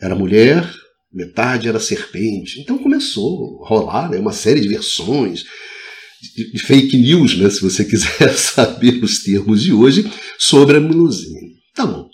era 0.00 0.16
mulher, 0.16 0.68
metade 1.12 1.68
era 1.68 1.80
serpente. 1.80 2.60
Então 2.60 2.78
começou 2.78 3.62
a 3.64 3.68
rolar 3.68 4.10
né, 4.10 4.18
uma 4.18 4.32
série 4.32 4.60
de 4.60 4.68
versões, 4.68 5.44
de, 6.36 6.52
de 6.52 6.58
fake 6.60 6.96
news, 6.96 7.36
né, 7.36 7.50
se 7.50 7.60
você 7.60 7.84
quiser 7.86 8.36
saber 8.36 9.02
os 9.02 9.22
termos 9.22 9.62
de 9.62 9.72
hoje, 9.72 10.10
sobre 10.38 10.76
a 10.76 10.80
Melusine. 10.80 11.54
Tá 11.74 11.86
bom. 11.86 12.08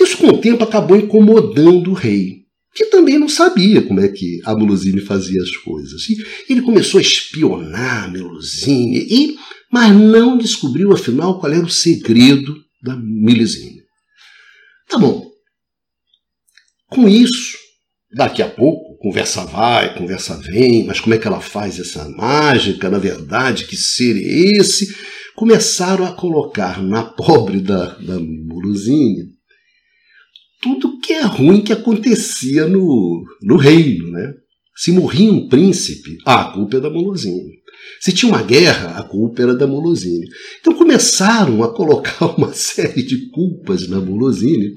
Isso 0.00 0.16
com 0.16 0.28
o 0.28 0.38
tempo 0.38 0.64
acabou 0.64 0.96
incomodando 0.96 1.90
o 1.90 1.94
rei, 1.94 2.42
que 2.74 2.86
também 2.86 3.18
não 3.18 3.28
sabia 3.28 3.82
como 3.82 4.00
é 4.00 4.08
que 4.08 4.40
a 4.44 4.54
Melusine 4.56 5.00
fazia 5.00 5.42
as 5.42 5.54
coisas. 5.58 6.08
E 6.08 6.16
ele 6.48 6.62
começou 6.62 6.98
a 6.98 7.02
espionar 7.02 8.04
a 8.04 8.08
Melusine, 8.08 8.98
e, 8.98 9.36
mas 9.70 9.94
não 9.94 10.38
descobriu 10.38 10.92
afinal 10.92 11.38
qual 11.38 11.52
era 11.52 11.64
o 11.64 11.70
segredo 11.70 12.56
da 12.82 12.96
Melusine. 12.96 13.82
Tá 14.88 14.98
bom. 14.98 15.30
Com 16.88 17.08
isso, 17.08 17.56
Daqui 18.14 18.42
a 18.42 18.48
pouco, 18.48 18.98
conversa 18.98 19.44
vai, 19.44 19.96
conversa 19.96 20.36
vem, 20.36 20.84
mas 20.84 21.00
como 21.00 21.14
é 21.14 21.18
que 21.18 21.26
ela 21.26 21.40
faz 21.40 21.78
essa 21.78 22.08
mágica? 22.10 22.90
Na 22.90 22.98
verdade, 22.98 23.64
que 23.64 23.76
ser 23.76 24.16
é 24.16 24.58
esse? 24.58 24.94
Começaram 25.34 26.04
a 26.04 26.12
colocar 26.12 26.82
na 26.82 27.02
pobre 27.02 27.60
da, 27.60 27.94
da 27.98 28.20
Morosini 28.20 29.32
tudo 30.62 31.00
que 31.00 31.12
é 31.12 31.22
ruim 31.22 31.60
que 31.60 31.72
acontecia 31.72 32.68
no, 32.68 33.24
no 33.42 33.56
reino, 33.56 34.10
né? 34.12 34.32
Se 34.74 34.90
morria 34.90 35.30
um 35.30 35.48
príncipe, 35.48 36.16
ah, 36.24 36.42
a 36.42 36.52
culpa 36.52 36.78
é 36.78 36.80
da 36.80 36.90
Morosini. 36.90 37.62
Se 38.00 38.12
tinha 38.12 38.32
uma 38.32 38.42
guerra, 38.42 38.98
a 38.98 39.02
culpa 39.04 39.42
era 39.42 39.54
da 39.54 39.66
Molosine. 39.66 40.26
Então 40.60 40.74
começaram 40.74 41.62
a 41.62 41.72
colocar 41.72 42.26
uma 42.36 42.52
série 42.52 43.02
de 43.02 43.30
culpas 43.30 43.88
na 43.88 44.00
Molosine, 44.00 44.74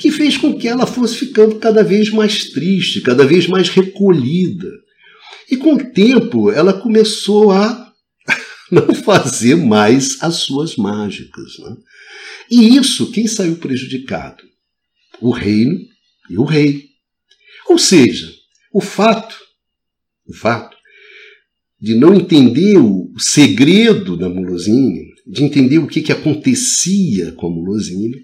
que 0.00 0.10
fez 0.10 0.36
com 0.36 0.58
que 0.58 0.66
ela 0.66 0.86
fosse 0.86 1.16
ficando 1.16 1.56
cada 1.56 1.84
vez 1.84 2.10
mais 2.10 2.50
triste, 2.50 3.00
cada 3.00 3.24
vez 3.24 3.46
mais 3.46 3.68
recolhida. 3.68 4.68
E 5.50 5.56
com 5.56 5.74
o 5.74 5.92
tempo 5.92 6.50
ela 6.50 6.72
começou 6.72 7.52
a 7.52 7.92
não 8.72 8.92
fazer 8.92 9.54
mais 9.54 10.20
as 10.20 10.36
suas 10.36 10.74
mágicas. 10.76 11.58
Né? 11.60 11.76
E 12.50 12.76
isso, 12.76 13.12
quem 13.12 13.28
saiu 13.28 13.56
prejudicado? 13.56 14.42
O 15.20 15.30
reino 15.30 15.78
e 16.28 16.36
o 16.36 16.44
rei. 16.44 16.86
Ou 17.68 17.78
seja, 17.78 18.33
o 18.74 18.80
fato, 18.80 19.36
o 20.26 20.34
fato 20.34 20.76
de 21.80 21.94
não 21.94 22.12
entender 22.12 22.76
o 22.78 23.12
segredo 23.18 24.16
da 24.16 24.28
Mulosine, 24.28 25.12
de 25.24 25.44
entender 25.44 25.78
o 25.78 25.86
que, 25.86 26.02
que 26.02 26.10
acontecia 26.10 27.30
com 27.32 27.46
a 27.46 27.50
Mulosine, 27.50 28.16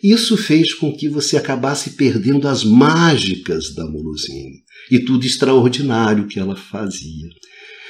isso 0.00 0.36
fez 0.36 0.72
com 0.74 0.94
que 0.96 1.08
você 1.08 1.36
acabasse 1.36 1.90
perdendo 1.90 2.46
as 2.46 2.64
mágicas 2.64 3.74
da 3.74 3.84
Mulosine 3.86 4.62
e 4.90 5.00
tudo 5.00 5.26
extraordinário 5.26 6.28
que 6.28 6.38
ela 6.38 6.54
fazia. 6.54 7.28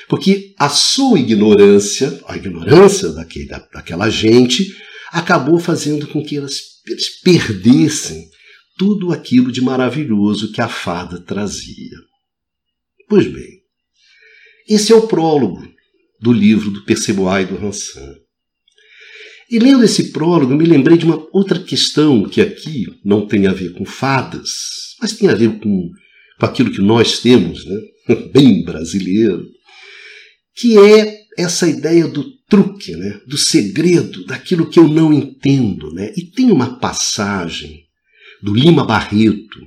Porque 0.08 0.54
a 0.58 0.68
sua 0.70 1.18
ignorância, 1.18 2.20
a 2.26 2.36
ignorância 2.36 3.10
daquele, 3.10 3.46
daquela 3.46 4.08
gente, 4.08 4.66
acabou 5.10 5.58
fazendo 5.58 6.06
com 6.06 6.22
que 6.22 6.36
elas, 6.36 6.60
eles 6.86 7.20
perdessem 7.22 8.31
tudo 8.82 9.12
aquilo 9.12 9.52
de 9.52 9.60
maravilhoso 9.60 10.50
que 10.50 10.60
a 10.60 10.66
fada 10.66 11.20
trazia. 11.20 11.96
Pois 13.08 13.32
bem, 13.32 13.60
esse 14.68 14.92
é 14.92 14.96
o 14.96 15.06
prólogo 15.06 15.62
do 16.20 16.32
livro 16.32 16.68
do 16.68 16.84
Perceboai 16.84 17.46
do 17.46 17.64
Hansan. 17.64 18.16
E 19.48 19.60
lendo 19.60 19.84
esse 19.84 20.10
prólogo, 20.10 20.52
me 20.52 20.64
lembrei 20.64 20.98
de 20.98 21.04
uma 21.04 21.24
outra 21.32 21.60
questão 21.60 22.28
que 22.28 22.40
aqui 22.40 22.86
não 23.04 23.24
tem 23.24 23.46
a 23.46 23.52
ver 23.52 23.72
com 23.74 23.84
fadas, 23.84 24.50
mas 25.00 25.12
tem 25.12 25.28
a 25.28 25.34
ver 25.36 25.60
com, 25.60 25.88
com 26.40 26.46
aquilo 26.46 26.72
que 26.72 26.80
nós 26.80 27.20
temos, 27.20 27.64
né? 27.64 27.76
bem 28.34 28.64
brasileiro, 28.64 29.46
que 30.56 30.76
é 30.76 31.20
essa 31.38 31.68
ideia 31.68 32.08
do 32.08 32.24
truque, 32.48 32.96
né? 32.96 33.20
do 33.28 33.38
segredo, 33.38 34.26
daquilo 34.26 34.68
que 34.68 34.80
eu 34.80 34.88
não 34.88 35.12
entendo. 35.12 35.92
Né? 35.92 36.12
E 36.16 36.24
tem 36.24 36.50
uma 36.50 36.80
passagem 36.80 37.82
do 38.42 38.54
Lima 38.54 38.84
Barreto, 38.84 39.60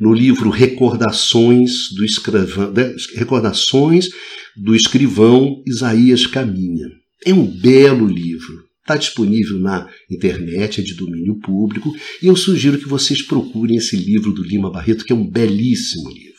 no 0.00 0.12
livro 0.12 0.48
Recordações 0.48 1.90
do 1.94 2.04
Escrivão, 2.04 2.72
Recordações 3.14 4.08
do 4.56 4.74
Escrivão 4.74 5.62
Isaías 5.66 6.26
Caminha. 6.26 6.88
É 7.24 7.34
um 7.34 7.46
belo 7.46 8.06
livro. 8.06 8.64
Está 8.80 8.96
disponível 8.96 9.58
na 9.58 9.90
internet, 10.08 10.80
é 10.80 10.84
de 10.84 10.94
domínio 10.94 11.40
público, 11.40 11.92
e 12.22 12.26
eu 12.28 12.36
sugiro 12.36 12.78
que 12.78 12.88
vocês 12.88 13.20
procurem 13.20 13.76
esse 13.76 13.96
livro 13.96 14.32
do 14.32 14.44
Lima 14.44 14.70
Barreto, 14.70 15.04
que 15.04 15.12
é 15.12 15.16
um 15.16 15.28
belíssimo 15.28 16.08
livro. 16.08 16.36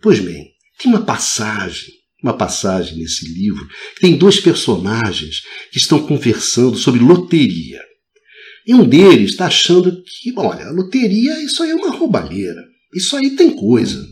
Pois 0.00 0.18
bem, 0.18 0.52
tem 0.78 0.90
uma 0.90 1.02
passagem, 1.02 1.92
uma 2.22 2.32
passagem 2.32 2.96
nesse 2.96 3.28
livro, 3.28 3.68
tem 4.00 4.16
dois 4.16 4.40
personagens 4.40 5.42
que 5.70 5.76
estão 5.76 6.06
conversando 6.06 6.78
sobre 6.78 7.00
loteria. 7.00 7.85
E 8.66 8.74
um 8.74 8.84
deles 8.84 9.30
está 9.30 9.46
achando 9.46 10.02
que, 10.02 10.32
olha, 10.36 10.66
a 10.66 10.72
loteria, 10.72 11.40
isso 11.44 11.62
aí 11.62 11.70
é 11.70 11.74
uma 11.74 11.94
roubalheira. 11.94 12.60
Isso 12.92 13.16
aí 13.16 13.30
tem 13.36 13.50
coisa, 13.50 14.04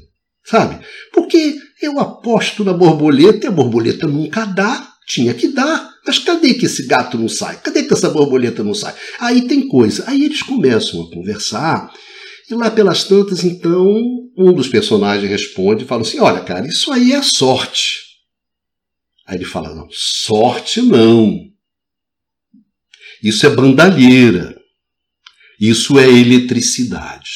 sabe? 0.44 0.78
Porque 1.12 1.56
eu 1.82 1.98
aposto 1.98 2.62
na 2.62 2.72
borboleta 2.72 3.46
e 3.46 3.48
a 3.48 3.52
borboleta 3.52 4.06
nunca 4.06 4.44
dá, 4.44 4.92
tinha 5.06 5.34
que 5.34 5.48
dar. 5.48 5.92
Mas 6.06 6.18
cadê 6.18 6.54
que 6.54 6.66
esse 6.66 6.86
gato 6.86 7.18
não 7.18 7.28
sai? 7.28 7.56
Cadê 7.60 7.82
que 7.82 7.94
essa 7.94 8.10
borboleta 8.10 8.62
não 8.62 8.74
sai? 8.74 8.94
Aí 9.18 9.48
tem 9.48 9.66
coisa. 9.66 10.04
Aí 10.06 10.24
eles 10.24 10.42
começam 10.42 11.02
a 11.02 11.10
conversar. 11.10 11.92
E 12.48 12.54
lá 12.54 12.70
pelas 12.70 13.04
tantas, 13.04 13.42
então, 13.42 13.90
um 14.36 14.52
dos 14.52 14.68
personagens 14.68 15.28
responde 15.28 15.84
e 15.84 15.86
fala 15.86 16.02
assim: 16.02 16.20
Olha, 16.20 16.40
cara, 16.40 16.66
isso 16.66 16.92
aí 16.92 17.12
é 17.12 17.22
sorte. 17.22 18.00
Aí 19.26 19.36
ele 19.36 19.46
fala: 19.46 19.74
Não, 19.74 19.88
sorte 19.90 20.82
não. 20.82 21.53
Isso 23.24 23.46
é 23.46 23.50
bandalheira. 23.50 24.54
Isso 25.58 25.98
é 25.98 26.06
eletricidade. 26.06 27.30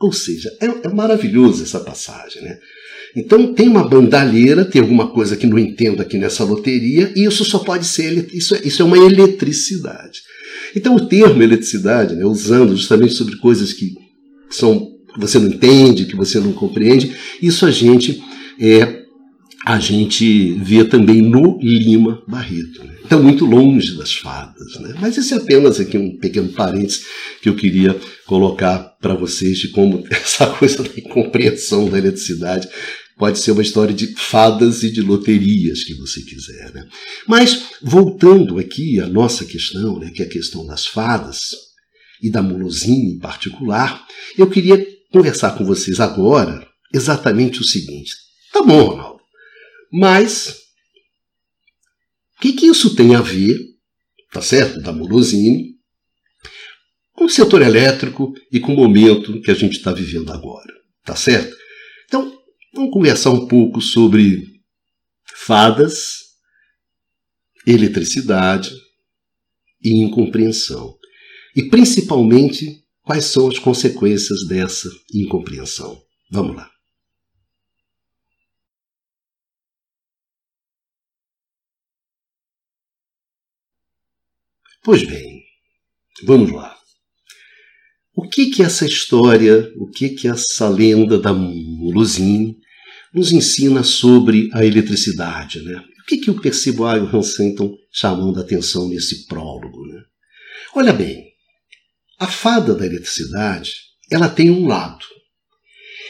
Ou 0.00 0.10
seja, 0.10 0.50
é, 0.60 0.86
é 0.86 0.88
maravilhoso 0.88 1.62
essa 1.62 1.80
passagem. 1.80 2.42
Né? 2.42 2.58
Então 3.14 3.52
tem 3.52 3.68
uma 3.68 3.86
bandalheira, 3.86 4.64
tem 4.64 4.80
alguma 4.80 5.08
coisa 5.08 5.36
que 5.36 5.46
não 5.46 5.58
entendo 5.58 6.00
aqui 6.00 6.16
nessa 6.16 6.44
loteria, 6.44 7.12
e 7.14 7.24
isso 7.26 7.44
só 7.44 7.58
pode 7.58 7.86
ser, 7.86 8.28
isso 8.34 8.54
é, 8.54 8.60
isso 8.64 8.80
é 8.80 8.84
uma 8.84 8.98
eletricidade. 8.98 10.20
Então 10.74 10.96
o 10.96 11.06
termo 11.06 11.42
eletricidade, 11.42 12.16
né, 12.16 12.24
usando 12.24 12.74
justamente 12.74 13.14
sobre 13.14 13.36
coisas 13.36 13.72
que 13.72 13.94
são 14.50 14.92
que 15.12 15.20
você 15.20 15.38
não 15.38 15.46
entende, 15.46 16.06
que 16.06 16.16
você 16.16 16.40
não 16.40 16.52
compreende, 16.52 17.16
isso 17.40 17.64
a 17.64 17.70
gente 17.70 18.20
é 18.58 19.03
a 19.64 19.78
gente 19.78 20.52
vê 20.54 20.84
também 20.84 21.22
no 21.22 21.58
Lima 21.60 22.22
Barreto. 22.28 22.84
Né? 22.84 22.96
Então, 23.04 23.22
muito 23.22 23.46
longe 23.46 23.96
das 23.96 24.14
fadas. 24.14 24.78
Né? 24.80 24.94
Mas 25.00 25.16
esse 25.16 25.32
é 25.32 25.38
apenas 25.38 25.80
aqui 25.80 25.96
um 25.96 26.18
pequeno 26.18 26.48
parênteses 26.50 27.06
que 27.40 27.48
eu 27.48 27.56
queria 27.56 27.98
colocar 28.26 28.78
para 29.00 29.14
vocês 29.14 29.58
de 29.58 29.68
como 29.68 30.04
essa 30.10 30.46
coisa 30.46 30.82
da 30.82 30.90
incompreensão 30.96 31.88
da 31.88 31.98
eletricidade 31.98 32.68
pode 33.16 33.38
ser 33.38 33.52
uma 33.52 33.62
história 33.62 33.94
de 33.94 34.08
fadas 34.16 34.82
e 34.82 34.90
de 34.90 35.00
loterias, 35.00 35.84
que 35.84 35.94
você 35.94 36.20
quiser. 36.20 36.72
Né? 36.74 36.86
Mas, 37.26 37.66
voltando 37.80 38.58
aqui 38.58 39.00
à 39.00 39.06
nossa 39.06 39.44
questão, 39.44 39.98
né, 39.98 40.10
que 40.12 40.22
é 40.22 40.26
a 40.26 40.28
questão 40.28 40.66
das 40.66 40.84
fadas, 40.84 41.38
e 42.22 42.30
da 42.30 42.42
Molosine 42.42 43.14
em 43.14 43.18
particular, 43.18 44.04
eu 44.36 44.48
queria 44.48 44.84
conversar 45.12 45.56
com 45.56 45.64
vocês 45.64 46.00
agora 46.00 46.66
exatamente 46.92 47.60
o 47.60 47.64
seguinte. 47.64 48.12
Tá 48.52 48.62
bom, 48.62 48.82
Ronaldo. 48.82 49.13
Mas, 49.96 50.48
o 52.36 52.40
que, 52.40 52.52
que 52.52 52.66
isso 52.66 52.96
tem 52.96 53.14
a 53.14 53.20
ver, 53.20 53.56
tá 54.32 54.42
certo, 54.42 54.80
da 54.80 54.92
Morosini, 54.92 55.76
com 57.12 57.26
o 57.26 57.30
setor 57.30 57.62
elétrico 57.62 58.34
e 58.50 58.58
com 58.58 58.74
o 58.74 58.76
momento 58.76 59.40
que 59.40 59.52
a 59.52 59.54
gente 59.54 59.76
está 59.76 59.92
vivendo 59.92 60.32
agora, 60.32 60.72
tá 61.04 61.14
certo? 61.14 61.56
Então, 62.06 62.36
vamos 62.74 62.92
conversar 62.92 63.30
um 63.30 63.46
pouco 63.46 63.80
sobre 63.80 64.42
fadas, 65.32 66.24
eletricidade 67.64 68.74
e 69.80 70.02
incompreensão. 70.02 70.98
E 71.54 71.68
principalmente, 71.68 72.84
quais 73.00 73.26
são 73.26 73.46
as 73.46 73.60
consequências 73.60 74.44
dessa 74.48 74.88
incompreensão. 75.14 76.02
Vamos 76.32 76.56
lá. 76.56 76.73
Pois 84.84 85.02
bem, 85.02 85.42
vamos 86.24 86.52
lá. 86.52 86.76
O 88.14 88.28
que 88.28 88.50
que 88.50 88.62
essa 88.62 88.84
história, 88.84 89.72
o 89.78 89.90
que 89.90 90.10
que 90.10 90.28
essa 90.28 90.68
lenda 90.68 91.18
da 91.18 91.32
Muluzine 91.32 92.58
nos 93.10 93.32
ensina 93.32 93.82
sobre 93.82 94.50
a 94.52 94.62
eletricidade, 94.62 95.62
né? 95.62 95.82
O 96.02 96.04
que 96.04 96.18
que 96.18 96.28
eu 96.28 96.38
percebo 96.38 96.84
a 96.84 96.96
Hansenton 96.96 97.74
chamando 97.90 98.38
a 98.38 98.42
atenção 98.42 98.86
nesse 98.86 99.26
prólogo, 99.26 99.86
né? 99.86 100.02
Olha 100.74 100.92
bem, 100.92 101.32
a 102.18 102.26
fada 102.26 102.74
da 102.74 102.84
eletricidade, 102.84 103.72
ela 104.10 104.28
tem 104.28 104.50
um 104.50 104.66
lado. 104.66 105.06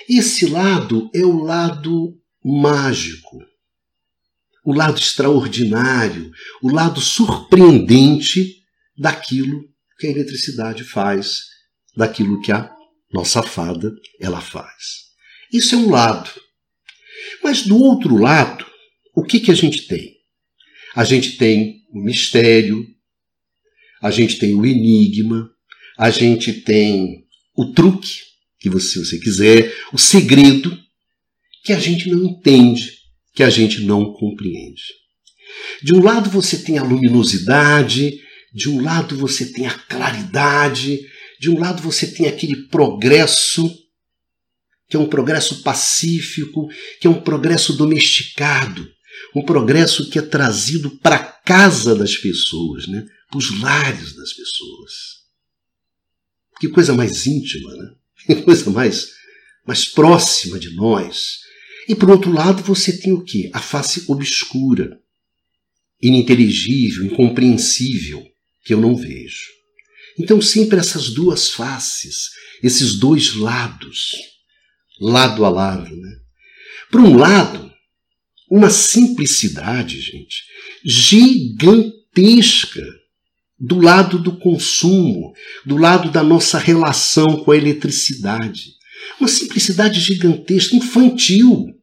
Esse 0.08 0.46
lado 0.46 1.08
é 1.14 1.24
o 1.24 1.44
lado 1.44 2.18
mágico, 2.44 3.38
o 4.64 4.74
lado 4.74 4.98
extraordinário, 4.98 6.32
o 6.60 6.72
lado 6.72 7.00
surpreendente 7.00 8.63
daquilo 8.96 9.64
que 9.98 10.06
a 10.06 10.10
eletricidade 10.10 10.84
faz, 10.84 11.40
daquilo 11.96 12.40
que 12.40 12.52
a 12.52 12.70
nossa 13.12 13.42
fada 13.42 13.92
ela 14.20 14.40
faz. 14.40 15.04
Isso 15.52 15.74
é 15.74 15.78
um 15.78 15.90
lado. 15.90 16.30
Mas 17.42 17.62
do 17.62 17.76
outro 17.76 18.16
lado, 18.16 18.66
o 19.14 19.22
que, 19.22 19.40
que 19.40 19.50
a 19.50 19.54
gente 19.54 19.86
tem? 19.86 20.14
A 20.94 21.04
gente 21.04 21.36
tem 21.36 21.82
o 21.92 22.00
mistério, 22.00 22.84
a 24.02 24.10
gente 24.10 24.38
tem 24.38 24.54
o 24.54 24.66
enigma, 24.66 25.50
a 25.96 26.10
gente 26.10 26.52
tem 26.52 27.24
o 27.56 27.72
truque, 27.72 28.18
que 28.58 28.68
você, 28.68 28.88
se 28.88 28.98
você 29.04 29.18
quiser, 29.18 29.74
o 29.92 29.98
segredo, 29.98 30.76
que 31.64 31.72
a 31.72 31.78
gente 31.78 32.10
não 32.10 32.24
entende, 32.24 32.92
que 33.34 33.42
a 33.42 33.50
gente 33.50 33.82
não 33.82 34.12
compreende. 34.12 34.82
De 35.82 35.94
um 35.94 36.02
lado 36.02 36.30
você 36.30 36.58
tem 36.58 36.78
a 36.78 36.82
luminosidade, 36.82 38.20
de 38.54 38.70
um 38.70 38.80
lado 38.80 39.16
você 39.16 39.46
tem 39.46 39.66
a 39.66 39.76
claridade, 39.76 41.00
de 41.40 41.50
um 41.50 41.58
lado 41.58 41.82
você 41.82 42.06
tem 42.06 42.28
aquele 42.28 42.68
progresso, 42.68 43.68
que 44.88 44.96
é 44.96 45.00
um 45.00 45.08
progresso 45.08 45.62
pacífico, 45.62 46.68
que 47.00 47.08
é 47.08 47.10
um 47.10 47.20
progresso 47.20 47.72
domesticado, 47.72 48.88
um 49.34 49.44
progresso 49.44 50.08
que 50.08 50.20
é 50.20 50.22
trazido 50.22 50.90
para 50.98 51.16
a 51.16 51.24
casa 51.24 51.96
das 51.96 52.16
pessoas, 52.16 52.86
né? 52.86 53.04
para 53.28 53.38
os 53.38 53.60
lares 53.60 54.14
das 54.14 54.32
pessoas. 54.32 55.24
Que 56.60 56.68
coisa 56.68 56.94
mais 56.94 57.26
íntima, 57.26 57.74
né? 57.74 57.90
que 58.26 58.42
coisa 58.42 58.70
mais, 58.70 59.10
mais 59.66 59.84
próxima 59.84 60.60
de 60.60 60.70
nós. 60.76 61.40
E 61.88 61.94
por 61.96 62.08
outro 62.08 62.30
lado 62.30 62.62
você 62.62 62.96
tem 62.96 63.12
o 63.12 63.24
quê? 63.24 63.50
A 63.52 63.60
face 63.60 64.04
obscura, 64.06 65.00
ininteligível, 66.00 67.04
incompreensível 67.04 68.24
que 68.64 68.72
eu 68.72 68.80
não 68.80 68.96
vejo. 68.96 69.52
Então, 70.18 70.40
sempre 70.40 70.78
essas 70.78 71.10
duas 71.10 71.50
faces, 71.50 72.30
esses 72.62 72.98
dois 72.98 73.34
lados, 73.34 74.12
lado 75.00 75.44
a 75.44 75.48
lado. 75.48 75.94
Né? 75.94 76.16
Por 76.90 77.00
um 77.00 77.16
lado, 77.16 77.72
uma 78.50 78.70
simplicidade, 78.70 80.00
gente, 80.00 80.44
gigantesca 80.84 82.84
do 83.58 83.80
lado 83.80 84.18
do 84.18 84.38
consumo, 84.38 85.32
do 85.64 85.76
lado 85.76 86.10
da 86.10 86.22
nossa 86.22 86.58
relação 86.58 87.44
com 87.44 87.50
a 87.50 87.56
eletricidade. 87.56 88.74
Uma 89.18 89.28
simplicidade 89.28 90.00
gigantesca, 90.00 90.76
infantil 90.76 91.74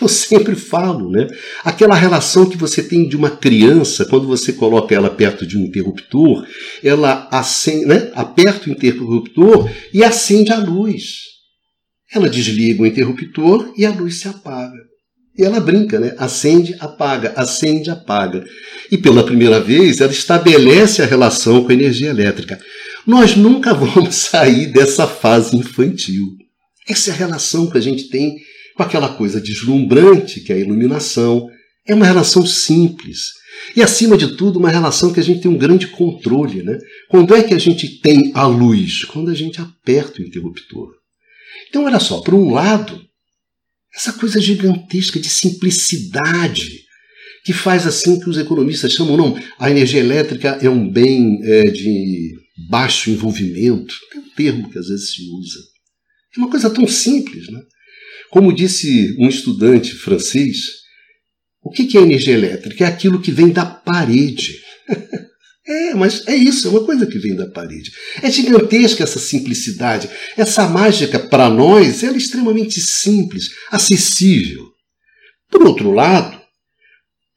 eu 0.00 0.08
sempre 0.08 0.54
falo, 0.54 1.10
né? 1.10 1.26
Aquela 1.64 1.94
relação 1.94 2.48
que 2.48 2.56
você 2.56 2.82
tem 2.82 3.08
de 3.08 3.16
uma 3.16 3.30
criança, 3.30 4.04
quando 4.04 4.26
você 4.26 4.52
coloca 4.52 4.94
ela 4.94 5.10
perto 5.10 5.46
de 5.46 5.56
um 5.56 5.62
interruptor, 5.62 6.46
ela 6.82 7.28
acende, 7.30 7.86
né? 7.86 8.10
aperta 8.14 8.68
o 8.68 8.72
interruptor 8.72 9.70
e 9.92 10.04
acende 10.04 10.52
a 10.52 10.58
luz. 10.58 11.28
Ela 12.12 12.28
desliga 12.28 12.82
o 12.82 12.86
interruptor 12.86 13.72
e 13.76 13.84
a 13.84 13.90
luz 13.90 14.20
se 14.20 14.28
apaga. 14.28 14.88
E 15.36 15.44
ela 15.44 15.60
brinca, 15.60 16.00
né? 16.00 16.14
Acende, 16.18 16.74
apaga, 16.80 17.32
acende, 17.36 17.90
apaga. 17.90 18.44
E 18.90 18.98
pela 18.98 19.22
primeira 19.22 19.60
vez 19.60 20.00
ela 20.00 20.10
estabelece 20.10 21.00
a 21.00 21.06
relação 21.06 21.62
com 21.62 21.70
a 21.70 21.74
energia 21.74 22.10
elétrica. 22.10 22.58
Nós 23.06 23.36
nunca 23.36 23.72
vamos 23.74 24.14
sair 24.16 24.66
dessa 24.66 25.06
fase 25.06 25.56
infantil. 25.56 26.26
Essa 26.88 27.10
é 27.10 27.12
a 27.12 27.16
relação 27.16 27.70
que 27.70 27.78
a 27.78 27.80
gente 27.80 28.08
tem 28.08 28.36
com 28.78 28.84
aquela 28.84 29.08
coisa 29.08 29.40
deslumbrante 29.40 30.40
que 30.40 30.52
é 30.52 30.54
a 30.54 30.60
iluminação. 30.60 31.50
É 31.84 31.94
uma 31.94 32.06
relação 32.06 32.46
simples. 32.46 33.32
E, 33.74 33.82
acima 33.82 34.16
de 34.16 34.36
tudo, 34.36 34.60
uma 34.60 34.70
relação 34.70 35.12
que 35.12 35.18
a 35.18 35.22
gente 35.22 35.40
tem 35.40 35.50
um 35.50 35.58
grande 35.58 35.88
controle. 35.88 36.62
Né? 36.62 36.78
Quando 37.10 37.34
é 37.34 37.42
que 37.42 37.54
a 37.54 37.58
gente 37.58 38.00
tem 38.00 38.30
a 38.34 38.46
luz? 38.46 39.04
Quando 39.04 39.30
a 39.30 39.34
gente 39.34 39.60
aperta 39.60 40.22
o 40.22 40.24
interruptor. 40.24 40.94
Então, 41.68 41.86
olha 41.86 41.98
só, 41.98 42.20
por 42.20 42.34
um 42.34 42.52
lado, 42.52 43.04
essa 43.92 44.12
coisa 44.12 44.40
gigantesca 44.40 45.18
de 45.18 45.28
simplicidade 45.28 46.84
que 47.44 47.52
faz 47.52 47.84
assim 47.84 48.20
que 48.20 48.30
os 48.30 48.38
economistas 48.38 48.92
chamam, 48.92 49.16
não, 49.16 49.42
a 49.58 49.70
energia 49.70 50.00
elétrica 50.00 50.58
é 50.62 50.70
um 50.70 50.88
bem 50.88 51.40
é, 51.42 51.64
de 51.64 52.32
baixo 52.70 53.10
envolvimento. 53.10 53.94
É 54.14 54.18
um 54.18 54.30
termo 54.36 54.70
que 54.70 54.78
às 54.78 54.86
vezes 54.86 55.14
se 55.14 55.22
usa. 55.22 55.58
É 56.36 56.38
uma 56.38 56.50
coisa 56.50 56.70
tão 56.70 56.86
simples, 56.86 57.48
né? 57.50 57.60
Como 58.30 58.54
disse 58.54 59.16
um 59.18 59.28
estudante 59.28 59.94
francês, 59.94 60.56
o 61.62 61.70
que 61.70 61.96
é 61.96 62.00
energia 62.00 62.34
elétrica? 62.34 62.84
É 62.84 62.88
aquilo 62.88 63.20
que 63.20 63.30
vem 63.30 63.50
da 63.50 63.64
parede. 63.66 64.54
É, 65.70 65.92
mas 65.94 66.26
é 66.26 66.34
isso, 66.34 66.66
é 66.66 66.70
uma 66.70 66.82
coisa 66.82 67.06
que 67.06 67.18
vem 67.18 67.36
da 67.36 67.46
parede. 67.46 67.90
É 68.22 68.30
gigantesca 68.30 69.04
essa 69.04 69.18
simplicidade. 69.18 70.08
Essa 70.34 70.66
mágica, 70.66 71.18
para 71.18 71.50
nós, 71.50 72.02
ela 72.02 72.14
é 72.14 72.16
extremamente 72.16 72.80
simples, 72.80 73.50
acessível. 73.70 74.64
Por 75.50 75.66
outro 75.66 75.90
lado, 75.92 76.40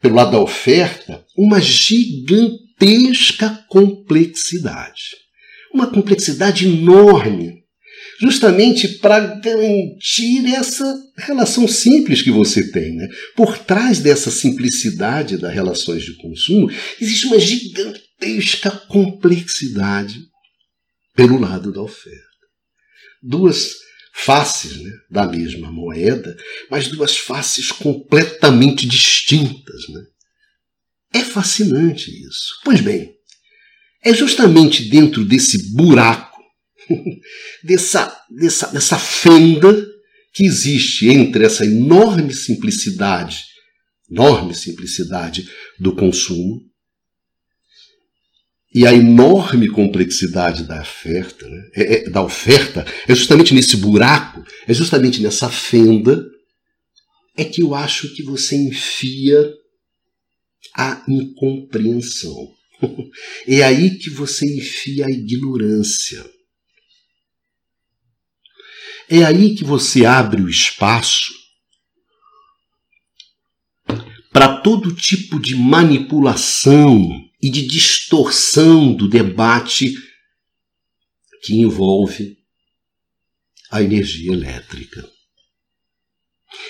pelo 0.01 0.15
lado 0.15 0.31
da 0.31 0.39
oferta, 0.39 1.25
uma 1.37 1.59
gigantesca 1.59 3.49
complexidade. 3.67 5.01
Uma 5.73 5.87
complexidade 5.87 6.65
enorme 6.65 7.60
justamente 8.21 8.87
para 8.99 9.19
garantir 9.19 10.45
essa 10.53 10.95
relação 11.17 11.67
simples 11.67 12.21
que 12.21 12.29
você 12.29 12.71
tem. 12.71 12.95
Né? 12.95 13.07
Por 13.35 13.57
trás 13.57 13.99
dessa 13.99 14.29
simplicidade 14.29 15.37
das 15.37 15.51
relações 15.51 16.03
de 16.03 16.15
consumo, 16.17 16.69
existe 17.01 17.25
uma 17.25 17.39
gigantesca 17.39 18.69
complexidade 18.69 20.21
pelo 21.15 21.39
lado 21.39 21.71
da 21.71 21.81
oferta. 21.81 22.21
Duas, 23.23 23.71
faces 24.13 24.77
né, 24.77 24.91
da 25.09 25.25
mesma 25.25 25.71
moeda, 25.71 26.37
mas 26.69 26.87
duas 26.87 27.17
faces 27.17 27.71
completamente 27.71 28.85
distintas. 28.85 29.87
Né? 29.89 30.03
É 31.15 31.19
fascinante 31.21 32.11
isso. 32.11 32.59
Pois 32.63 32.81
bem, 32.81 33.15
é 34.03 34.13
justamente 34.13 34.89
dentro 34.89 35.25
desse 35.25 35.73
buraco, 35.73 36.30
dessa, 37.63 38.15
dessa, 38.29 38.67
dessa 38.67 38.97
fenda 38.97 39.73
que 40.33 40.45
existe 40.45 41.09
entre 41.09 41.45
essa 41.45 41.65
enorme 41.65 42.33
simplicidade, 42.33 43.45
enorme 44.09 44.53
simplicidade 44.53 45.47
do 45.79 45.95
consumo 45.95 46.61
e 48.73 48.87
a 48.87 48.93
enorme 48.93 49.67
complexidade 49.67 50.63
da 50.63 50.81
oferta, 50.81 51.47
né? 51.47 51.69
é, 51.75 51.95
é, 51.95 52.09
da 52.09 52.23
oferta, 52.23 52.85
é 53.07 53.13
justamente 53.13 53.53
nesse 53.53 53.75
buraco, 53.75 54.43
é 54.65 54.73
justamente 54.73 55.21
nessa 55.21 55.49
fenda, 55.49 56.25
é 57.37 57.43
que 57.43 57.61
eu 57.61 57.75
acho 57.75 58.13
que 58.15 58.23
você 58.23 58.55
enfia 58.55 59.53
a 60.75 61.03
incompreensão. 61.07 62.49
é 63.47 63.61
aí 63.61 63.97
que 63.97 64.09
você 64.09 64.45
enfia 64.45 65.05
a 65.05 65.11
ignorância. 65.11 66.23
É 69.13 69.25
aí 69.25 69.55
que 69.55 69.65
você 69.65 70.05
abre 70.05 70.41
o 70.41 70.47
espaço 70.47 71.33
para 74.31 74.61
todo 74.61 74.95
tipo 74.95 75.37
de 75.37 75.53
manipulação 75.53 77.09
e 77.43 77.49
de 77.49 77.67
distorção 77.67 78.93
do 78.95 79.09
debate 79.09 79.93
que 81.43 81.55
envolve 81.55 82.37
a 83.69 83.83
energia 83.83 84.31
elétrica. 84.31 85.05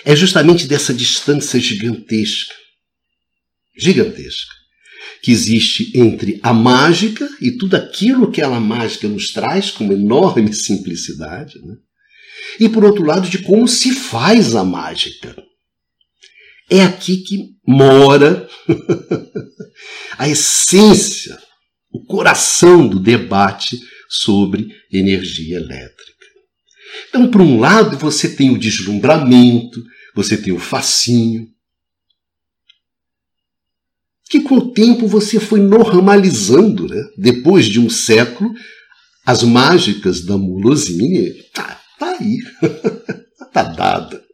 É 0.04 0.16
justamente 0.16 0.66
dessa 0.66 0.96
distância 0.96 1.60
gigantesca, 1.60 2.56
gigantesca, 3.78 4.56
que 5.22 5.30
existe 5.30 5.96
entre 5.96 6.40
a 6.42 6.52
mágica 6.52 7.30
e 7.40 7.52
tudo 7.52 7.76
aquilo 7.76 8.32
que 8.32 8.42
ela 8.42 8.60
mágica 8.60 9.08
nos 9.08 9.32
traz 9.32 9.70
com 9.70 9.92
enorme 9.94 10.52
simplicidade, 10.58 11.60
né? 11.60 11.78
E 12.60 12.70
por 12.70 12.84
outro 12.84 13.06
lado 13.06 13.30
de 13.30 13.40
como 13.40 13.68
se 13.68 13.94
faz 13.94 14.56
a 14.56 14.64
mágica. 14.64 15.36
É 16.70 16.84
aqui 16.84 17.18
que 17.18 17.50
mora 17.68 18.48
a 20.18 20.30
essência, 20.30 21.38
o 21.92 22.06
coração 22.06 22.88
do 22.88 23.00
debate 23.00 23.78
sobre 24.10 24.70
energia 24.92 25.58
elétrica. 25.58 26.12
Então, 27.10 27.30
por 27.30 27.42
um 27.42 27.60
lado, 27.60 27.98
você 27.98 28.30
tem 28.36 28.52
o 28.52 28.58
deslumbramento, 28.58 29.84
você 30.16 30.38
tem 30.38 30.54
o 30.54 30.60
fascínio, 30.60 31.48
que 34.32 34.40
com 34.40 34.56
o 34.56 34.72
tempo 34.72 35.08
você 35.08 35.42
foi 35.42 35.60
normalizando, 35.60 36.88
né? 36.88 37.04
depois 37.18 37.66
de 37.66 37.82
um 37.82 37.90
século, 37.90 38.54
as 39.26 39.44
mágicas 39.44 40.24
da 40.24 40.38
Mulosine, 40.38 41.34
tá, 41.54 41.81
tá 42.02 42.18
aí, 42.20 42.40
tá 43.54 43.62
dada, 43.62 44.26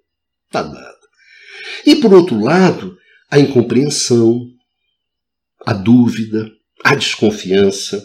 tá 0.49 0.63
dada. 0.63 0.97
E 1.85 1.97
por 1.97 2.13
outro 2.13 2.39
lado, 2.39 2.97
a 3.29 3.37
incompreensão, 3.37 4.47
a 5.65 5.73
dúvida, 5.73 6.49
a 6.85 6.95
desconfiança, 6.95 8.01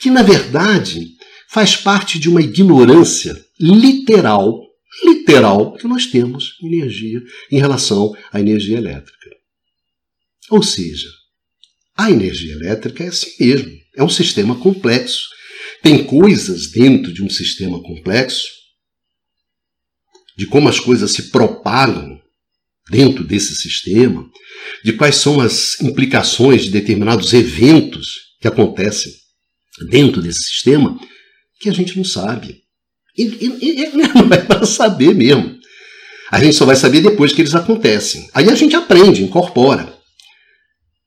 que 0.00 0.08
na 0.08 0.22
verdade 0.22 1.06
faz 1.50 1.76
parte 1.76 2.18
de 2.18 2.30
uma 2.30 2.40
ignorância 2.40 3.38
literal, 3.60 4.58
literal 5.04 5.74
que 5.74 5.86
nós 5.86 6.06
temos 6.06 6.54
energia 6.62 7.20
em 7.50 7.58
relação 7.58 8.16
à 8.32 8.40
energia 8.40 8.78
elétrica. 8.78 9.30
Ou 10.50 10.62
seja, 10.62 11.08
a 11.94 12.10
energia 12.10 12.54
elétrica 12.54 13.04
é 13.04 13.08
assim 13.08 13.32
mesmo, 13.38 13.70
é 13.96 14.02
um 14.02 14.08
sistema 14.08 14.58
complexo. 14.58 15.28
Tem 15.82 16.04
coisas 16.04 16.70
dentro 16.70 17.12
de 17.12 17.22
um 17.22 17.28
sistema 17.28 17.82
complexo, 17.82 18.57
de 20.38 20.46
como 20.46 20.68
as 20.68 20.78
coisas 20.78 21.10
se 21.10 21.30
propagam 21.30 22.16
dentro 22.88 23.24
desse 23.24 23.56
sistema, 23.56 24.24
de 24.84 24.92
quais 24.92 25.16
são 25.16 25.40
as 25.40 25.80
implicações 25.80 26.62
de 26.62 26.70
determinados 26.70 27.32
eventos 27.34 28.36
que 28.40 28.46
acontecem 28.46 29.12
dentro 29.90 30.22
desse 30.22 30.44
sistema, 30.44 30.96
que 31.60 31.68
a 31.68 31.72
gente 31.72 31.96
não 31.96 32.04
sabe. 32.04 32.62
E, 33.16 33.24
e, 33.24 33.82
e 33.82 33.88
não 34.14 34.32
é 34.32 34.38
para 34.38 34.64
saber 34.64 35.12
mesmo. 35.12 35.58
A 36.30 36.42
gente 36.42 36.54
só 36.54 36.64
vai 36.64 36.76
saber 36.76 37.00
depois 37.00 37.32
que 37.32 37.40
eles 37.40 37.56
acontecem. 37.56 38.30
Aí 38.32 38.48
a 38.48 38.54
gente 38.54 38.76
aprende, 38.76 39.24
incorpora. 39.24 39.92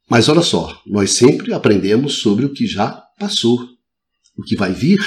Mas 0.10 0.28
olha 0.28 0.42
só, 0.42 0.82
nós 0.86 1.14
sempre 1.14 1.54
aprendemos 1.54 2.16
sobre 2.16 2.44
o 2.44 2.52
que 2.52 2.68
já 2.68 3.02
passou. 3.18 3.66
O 4.38 4.44
que 4.44 4.58
vai 4.58 4.74
vir, 4.74 5.00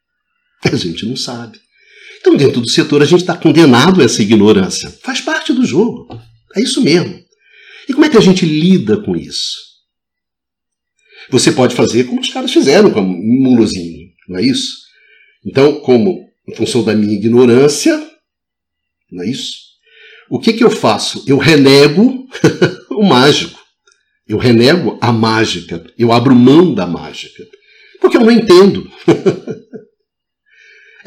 a 0.64 0.74
gente 0.74 1.04
não 1.04 1.16
sabe. 1.16 1.60
Então, 2.20 2.36
dentro 2.36 2.60
do 2.60 2.68
setor, 2.68 3.02
a 3.02 3.06
gente 3.06 3.20
está 3.20 3.36
condenado 3.36 4.00
a 4.00 4.04
essa 4.04 4.22
ignorância. 4.22 4.90
Faz 5.02 5.20
parte 5.20 5.52
do 5.52 5.64
jogo. 5.64 6.08
É 6.56 6.62
isso 6.62 6.80
mesmo. 6.82 7.18
E 7.88 7.92
como 7.92 8.04
é 8.04 8.08
que 8.08 8.16
a 8.16 8.22
gente 8.22 8.44
lida 8.44 8.98
com 8.98 9.16
isso? 9.16 9.56
Você 11.30 11.52
pode 11.52 11.74
fazer 11.74 12.04
como 12.04 12.20
os 12.20 12.30
caras 12.30 12.52
fizeram 12.52 12.90
com 12.90 13.00
a 13.00 13.02
Mulozinho, 13.02 14.08
não 14.28 14.38
é 14.38 14.42
isso? 14.42 14.78
Então, 15.44 15.80
como 15.80 16.26
em 16.48 16.54
função 16.54 16.82
da 16.82 16.94
minha 16.94 17.14
ignorância, 17.14 17.98
não 19.10 19.22
é 19.22 19.28
isso? 19.28 19.68
O 20.30 20.38
que, 20.38 20.52
que 20.52 20.64
eu 20.64 20.70
faço? 20.70 21.24
Eu 21.26 21.38
renego 21.38 22.26
o 22.90 23.02
mágico. 23.02 23.58
Eu 24.26 24.36
renego 24.36 24.98
a 25.00 25.10
mágica. 25.10 25.84
Eu 25.98 26.12
abro 26.12 26.34
mão 26.34 26.74
da 26.74 26.86
mágica. 26.86 27.42
Porque 28.00 28.16
eu 28.16 28.22
não 28.22 28.30
entendo. 28.30 28.90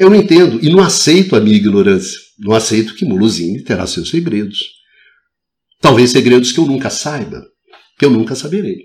Eu 0.02 0.10
não 0.10 0.16
entendo 0.16 0.58
e 0.60 0.68
não 0.68 0.80
aceito 0.80 1.36
a 1.36 1.40
minha 1.40 1.56
ignorância. 1.56 2.18
Não 2.36 2.52
aceito 2.52 2.96
que 2.96 3.04
Muluzine 3.04 3.62
terá 3.62 3.86
seus 3.86 4.10
segredos. 4.10 4.58
Talvez 5.80 6.10
segredos 6.10 6.50
que 6.50 6.58
eu 6.58 6.66
nunca 6.66 6.90
saiba, 6.90 7.40
que 7.96 8.04
eu 8.04 8.10
nunca 8.10 8.34
saberei. 8.34 8.78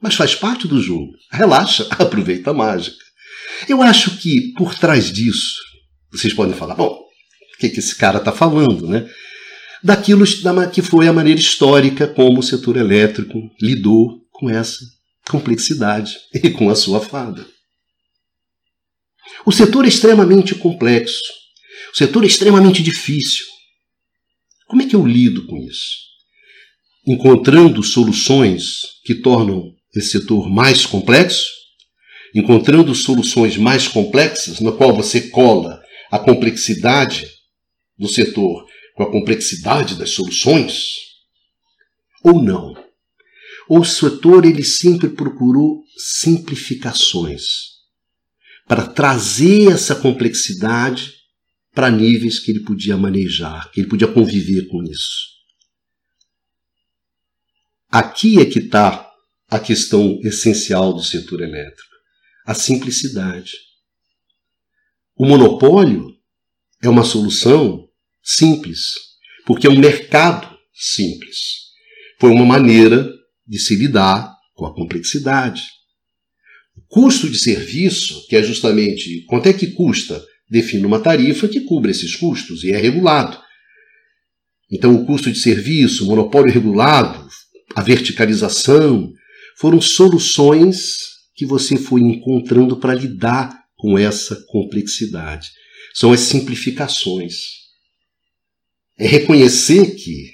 Mas 0.00 0.14
faz 0.14 0.36
parte 0.36 0.68
do 0.68 0.80
jogo. 0.80 1.10
Relaxa, 1.32 1.88
aproveita 1.98 2.52
a 2.52 2.54
mágica. 2.54 3.04
Eu 3.68 3.82
acho 3.82 4.16
que 4.18 4.52
por 4.52 4.76
trás 4.76 5.12
disso, 5.12 5.56
vocês 6.12 6.32
podem 6.32 6.54
falar, 6.54 6.76
bom, 6.76 6.86
o 6.86 7.58
que, 7.58 7.68
que 7.70 7.80
esse 7.80 7.96
cara 7.96 8.18
está 8.18 8.30
falando, 8.30 8.86
né? 8.86 9.10
Daquilo 9.82 10.24
que 10.72 10.82
foi 10.82 11.08
a 11.08 11.12
maneira 11.12 11.40
histórica 11.40 12.06
como 12.06 12.38
o 12.38 12.44
setor 12.44 12.76
elétrico 12.76 13.50
lidou 13.60 14.20
com 14.30 14.48
essa 14.48 14.78
complexidade 15.28 16.16
e 16.32 16.48
com 16.48 16.70
a 16.70 16.76
sua 16.76 17.00
fada. 17.00 17.44
O 19.44 19.52
setor 19.52 19.84
é 19.84 19.88
extremamente 19.88 20.54
complexo. 20.54 21.22
O 21.92 21.96
setor 21.96 22.24
é 22.24 22.26
extremamente 22.26 22.82
difícil. 22.82 23.46
Como 24.66 24.82
é 24.82 24.86
que 24.86 24.94
eu 24.94 25.06
lido 25.06 25.46
com 25.46 25.56
isso? 25.56 25.96
Encontrando 27.06 27.82
soluções 27.82 28.80
que 29.04 29.14
tornam 29.14 29.72
esse 29.96 30.10
setor 30.10 30.50
mais 30.50 30.84
complexo? 30.84 31.46
Encontrando 32.34 32.94
soluções 32.94 33.56
mais 33.56 33.88
complexas, 33.88 34.60
na 34.60 34.72
qual 34.72 34.94
você 34.94 35.30
cola 35.30 35.80
a 36.10 36.18
complexidade 36.18 37.26
do 37.96 38.08
setor 38.08 38.66
com 38.94 39.02
a 39.04 39.10
complexidade 39.10 39.94
das 39.94 40.10
soluções? 40.10 40.88
Ou 42.22 42.42
não? 42.42 42.74
Ou 43.66 43.80
o 43.80 43.84
setor 43.84 44.44
ele 44.44 44.64
sempre 44.64 45.08
procurou 45.08 45.82
simplificações 45.96 47.77
para 48.68 48.86
trazer 48.86 49.72
essa 49.72 49.94
complexidade 49.96 51.14
para 51.72 51.90
níveis 51.90 52.38
que 52.38 52.50
ele 52.50 52.60
podia 52.60 52.98
manejar, 52.98 53.70
que 53.70 53.80
ele 53.80 53.88
podia 53.88 54.06
conviver 54.06 54.68
com 54.68 54.82
isso. 54.82 55.26
Aqui 57.90 58.38
é 58.38 58.44
que 58.44 58.58
está 58.58 59.10
a 59.48 59.58
questão 59.58 60.20
essencial 60.22 60.92
do 60.92 61.02
setor 61.02 61.40
elétrico: 61.40 61.94
a 62.44 62.52
simplicidade. 62.52 63.52
O 65.16 65.24
monopólio 65.24 66.14
é 66.82 66.88
uma 66.88 67.04
solução 67.04 67.88
simples, 68.22 68.92
porque 69.46 69.66
é 69.66 69.70
um 69.70 69.78
mercado 69.78 70.56
simples. 70.74 71.38
Foi 72.20 72.30
uma 72.30 72.44
maneira 72.44 73.10
de 73.46 73.58
se 73.58 73.74
lidar 73.74 74.30
com 74.54 74.66
a 74.66 74.74
complexidade 74.74 75.77
custo 76.88 77.28
de 77.28 77.38
serviço, 77.38 78.26
que 78.28 78.36
é 78.36 78.42
justamente 78.42 79.24
quanto 79.26 79.48
é 79.48 79.52
que 79.52 79.68
custa, 79.68 80.22
define 80.50 80.84
uma 80.84 81.00
tarifa 81.00 81.48
que 81.48 81.60
cubra 81.60 81.90
esses 81.90 82.14
custos 82.14 82.64
e 82.64 82.70
é 82.70 82.76
regulado. 82.76 83.38
Então, 84.70 84.94
o 84.94 85.06
custo 85.06 85.30
de 85.30 85.38
serviço, 85.38 86.04
o 86.04 86.08
monopólio 86.08 86.52
regulado, 86.52 87.26
a 87.74 87.82
verticalização, 87.82 89.12
foram 89.56 89.80
soluções 89.80 90.96
que 91.34 91.46
você 91.46 91.76
foi 91.76 92.00
encontrando 92.00 92.76
para 92.76 92.94
lidar 92.94 93.56
com 93.76 93.98
essa 93.98 94.36
complexidade. 94.48 95.50
são 95.94 96.12
as 96.12 96.20
simplificações. 96.20 97.34
É 98.98 99.06
reconhecer 99.06 99.94
que 99.96 100.32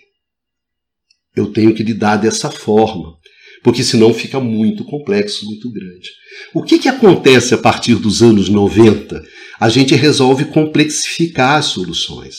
eu 1.37 1.53
tenho 1.53 1.75
que 1.75 1.83
lidar 1.83 2.17
dessa 2.17 2.51
forma, 2.51 3.17
porque 3.65 3.83
senão 3.83 4.13
fica 4.13 4.39
muito 4.39 4.85
complexo, 4.85 5.47
muito 5.47 5.73
grande. 5.73 6.11
O 6.53 6.63
que, 6.63 6.79
que 6.79 6.87
acontece 6.87 7.55
a 7.55 7.59
partir 7.59 7.95
dos 7.95 8.23
anos 8.23 8.51
90? 8.51 9.25
A 9.59 9.71
gente 9.71 9.95
resolve 9.95 10.45
complexificar 10.45 11.57
as 11.57 11.65
soluções. 11.65 12.37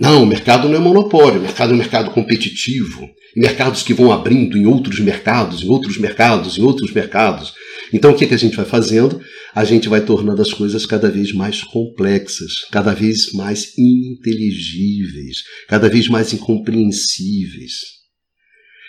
Não, 0.00 0.22
o 0.22 0.26
mercado 0.26 0.70
não 0.70 0.76
é 0.76 0.78
monopólio, 0.78 1.38
o 1.38 1.42
mercado 1.42 1.72
é 1.72 1.74
um 1.74 1.78
mercado 1.78 2.10
competitivo, 2.12 3.06
mercados 3.36 3.82
que 3.82 3.92
vão 3.92 4.10
abrindo 4.10 4.56
em 4.56 4.66
outros 4.66 4.98
mercados, 4.98 5.62
em 5.62 5.68
outros 5.68 5.98
mercados, 5.98 6.56
em 6.56 6.62
outros 6.62 6.90
mercados. 6.90 7.52
Então 7.92 8.10
o 8.10 8.16
que, 8.16 8.26
que 8.26 8.34
a 8.34 8.38
gente 8.38 8.56
vai 8.56 8.64
fazendo? 8.64 9.20
A 9.54 9.64
gente 9.64 9.86
vai 9.86 10.00
tornando 10.00 10.40
as 10.40 10.52
coisas 10.52 10.86
cada 10.86 11.10
vez 11.10 11.30
mais 11.32 11.62
complexas, 11.62 12.64
cada 12.72 12.94
vez 12.94 13.32
mais 13.34 13.76
ininteligíveis, 13.76 15.42
cada 15.68 15.90
vez 15.90 16.08
mais 16.08 16.32
incompreensíveis. 16.32 18.03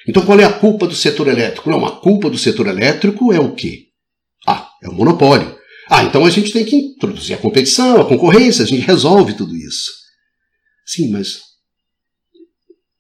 Então 0.08 0.26
qual 0.26 0.40
é 0.40 0.44
a 0.44 0.54
culpa 0.54 0.88
do 0.88 0.96
setor 0.96 1.28
elétrico? 1.28 1.70
Não, 1.70 1.86
a 1.86 2.00
culpa 2.00 2.30
do 2.30 2.38
setor 2.38 2.68
elétrico 2.68 3.34
é 3.34 3.40
o 3.40 3.54
quê? 3.54 3.88
Ah, 4.48 4.70
é 4.82 4.90
o 4.90 4.94
monopólio. 4.94 5.58
Ah, 5.90 6.04
então 6.04 6.26
a 6.26 6.30
gente 6.30 6.52
tem 6.52 6.66
que 6.66 6.76
introduzir 6.76 7.36
a 7.36 7.40
competição, 7.40 8.02
a 8.02 8.08
concorrência, 8.08 8.64
a 8.64 8.68
gente 8.68 8.86
resolve 8.86 9.34
tudo 9.34 9.56
isso. 9.56 9.92
Sim, 10.86 11.10
mas 11.10 11.42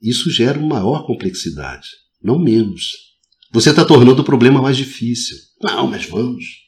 isso 0.01 0.31
gera 0.31 0.59
uma 0.59 0.75
maior 0.75 1.05
complexidade, 1.05 1.87
não 2.21 2.39
menos. 2.39 2.91
Você 3.51 3.69
está 3.69 3.85
tornando 3.85 4.21
o 4.21 4.25
problema 4.25 4.61
mais 4.61 4.77
difícil. 4.77 5.37
Não, 5.61 5.87
mas 5.87 6.05
vamos. 6.05 6.64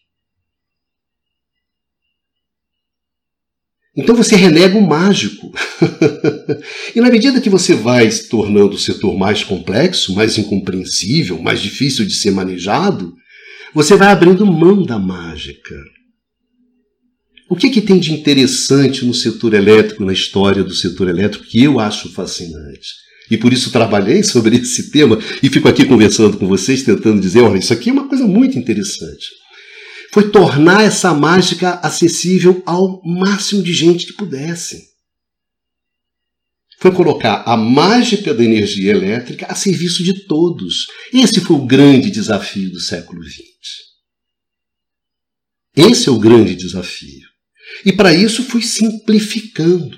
Então 3.98 4.16
você 4.16 4.36
renega 4.36 4.78
o 4.78 4.88
mágico. 4.88 5.52
e 6.96 7.02
na 7.02 7.10
medida 7.10 7.42
que 7.42 7.50
você 7.50 7.74
vai 7.74 8.10
se 8.12 8.30
tornando 8.30 8.76
o 8.76 8.80
setor 8.80 9.18
mais 9.18 9.44
complexo, 9.44 10.14
mais 10.14 10.38
incompreensível, 10.38 11.42
mais 11.42 11.60
difícil 11.60 12.06
de 12.06 12.14
ser 12.14 12.30
manejado, 12.30 13.16
você 13.74 13.96
vai 13.96 14.10
abrindo 14.10 14.46
mão 14.46 14.84
da 14.84 15.00
mágica. 15.00 15.76
O 17.50 17.56
que, 17.56 17.70
que 17.70 17.82
tem 17.82 17.98
de 17.98 18.14
interessante 18.14 19.04
no 19.04 19.14
setor 19.14 19.54
elétrico, 19.54 20.06
na 20.06 20.14
história 20.14 20.64
do 20.64 20.76
setor 20.76 21.08
elétrico, 21.08 21.46
que 21.46 21.64
eu 21.64 21.80
acho 21.80 22.10
fascinante? 22.10 22.90
E 23.32 23.38
por 23.38 23.52
isso 23.52 23.72
trabalhei 23.72 24.22
sobre 24.22 24.58
esse 24.58 24.92
tema 24.92 25.18
e 25.42 25.50
fico 25.50 25.68
aqui 25.68 25.86
conversando 25.86 26.38
com 26.38 26.48
vocês, 26.48 26.84
tentando 26.84 27.20
dizer: 27.20 27.42
olha, 27.42 27.58
isso 27.58 27.74
aqui 27.74 27.90
é 27.90 27.94
uma 27.94 28.08
coisa 28.08 28.28
muito 28.28 28.60
interessante. 28.60 29.28
Foi 30.13 30.30
tornar 30.32 30.84
essa 30.84 31.13
mágica 31.13 31.76
acessível 31.84 32.62
ao 32.65 33.02
máximo 33.04 33.62
de 33.62 33.74
gente 33.74 34.08
que 34.08 34.13
pudesse. 34.13 34.88
Foi 36.80 36.91
colocar 36.91 37.43
a 37.46 37.58
mágica 37.58 38.34
da 38.34 38.43
energia 38.43 38.91
elétrica 38.91 39.48
a 39.48 39.56
serviço 39.56 40.04
de 40.04 40.26
todos. 40.26 40.86
Esse 41.12 41.41
foi 41.41 41.56
o 41.56 41.65
grande 41.65 42.12
desafio 42.12 42.72
do 42.72 42.80
século 42.80 43.24
XX. 43.24 43.48
Esse 45.76 46.08
é 46.08 46.12
o 46.12 46.20
grande 46.20 46.56
desafio. 46.56 47.28
E 47.84 47.91
para 47.91 48.13
isso 48.13 48.43
fui 48.43 48.62
simplificando. 48.62 49.98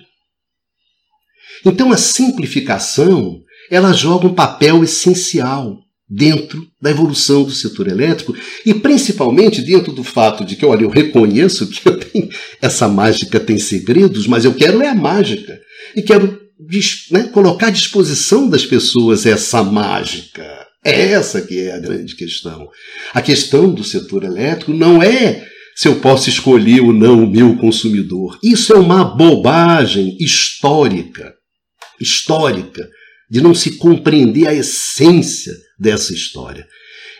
Então 1.66 1.92
a 1.92 1.98
simplificação, 1.98 3.42
ela 3.70 3.92
joga 3.92 4.28
um 4.28 4.34
papel 4.34 4.84
essencial 4.84 5.78
dentro 6.10 6.66
da 6.82 6.90
evolução 6.90 7.44
do 7.44 7.52
setor 7.52 7.88
elétrico 7.88 8.36
e 8.66 8.74
principalmente 8.74 9.62
dentro 9.62 9.92
do 9.92 10.04
fato 10.04 10.44
de 10.44 10.56
que, 10.56 10.66
olha, 10.66 10.84
eu 10.84 10.90
reconheço 10.90 11.68
que 11.68 11.88
eu 11.88 12.00
tenho, 12.00 12.30
essa 12.60 12.88
mágica 12.88 13.40
tem 13.40 13.60
segredos, 13.60 14.26
mas 14.26 14.44
eu 14.44 14.54
quero 14.54 14.82
é 14.82 14.88
a 14.88 14.96
mágica 14.96 15.60
e 15.96 16.02
quero 16.02 16.40
né, 17.12 17.24
colocar 17.26 17.68
à 17.68 17.72
disposição 17.72 18.50
das 18.50 18.66
pessoas 18.66 19.26
essa 19.26 19.64
mágica. 19.64 20.68
É 20.84 21.12
essa 21.12 21.42
que 21.42 21.60
é 21.60 21.74
a 21.74 21.80
grande 21.80 22.16
questão. 22.16 22.70
A 23.14 23.22
questão 23.22 23.70
do 23.72 23.84
setor 23.84 24.24
elétrico 24.24 24.74
não 24.74 25.04
é 25.04 25.46
se 25.76 25.88
eu 25.88 25.98
posso 25.98 26.30
escolher 26.30 26.82
ou 26.82 26.94
não 26.94 27.24
o 27.24 27.30
meu 27.30 27.56
consumidor. 27.58 28.40
Isso 28.44 28.74
é 28.74 28.78
uma 28.78 29.04
bobagem 29.04 30.18
histórica, 30.20 31.34
histórica, 32.00 32.90
de 33.30 33.42
não 33.42 33.54
se 33.54 33.78
compreender 33.78 34.48
a 34.48 34.54
essência 34.54 35.54
dessa 35.80 36.14
história. 36.14 36.68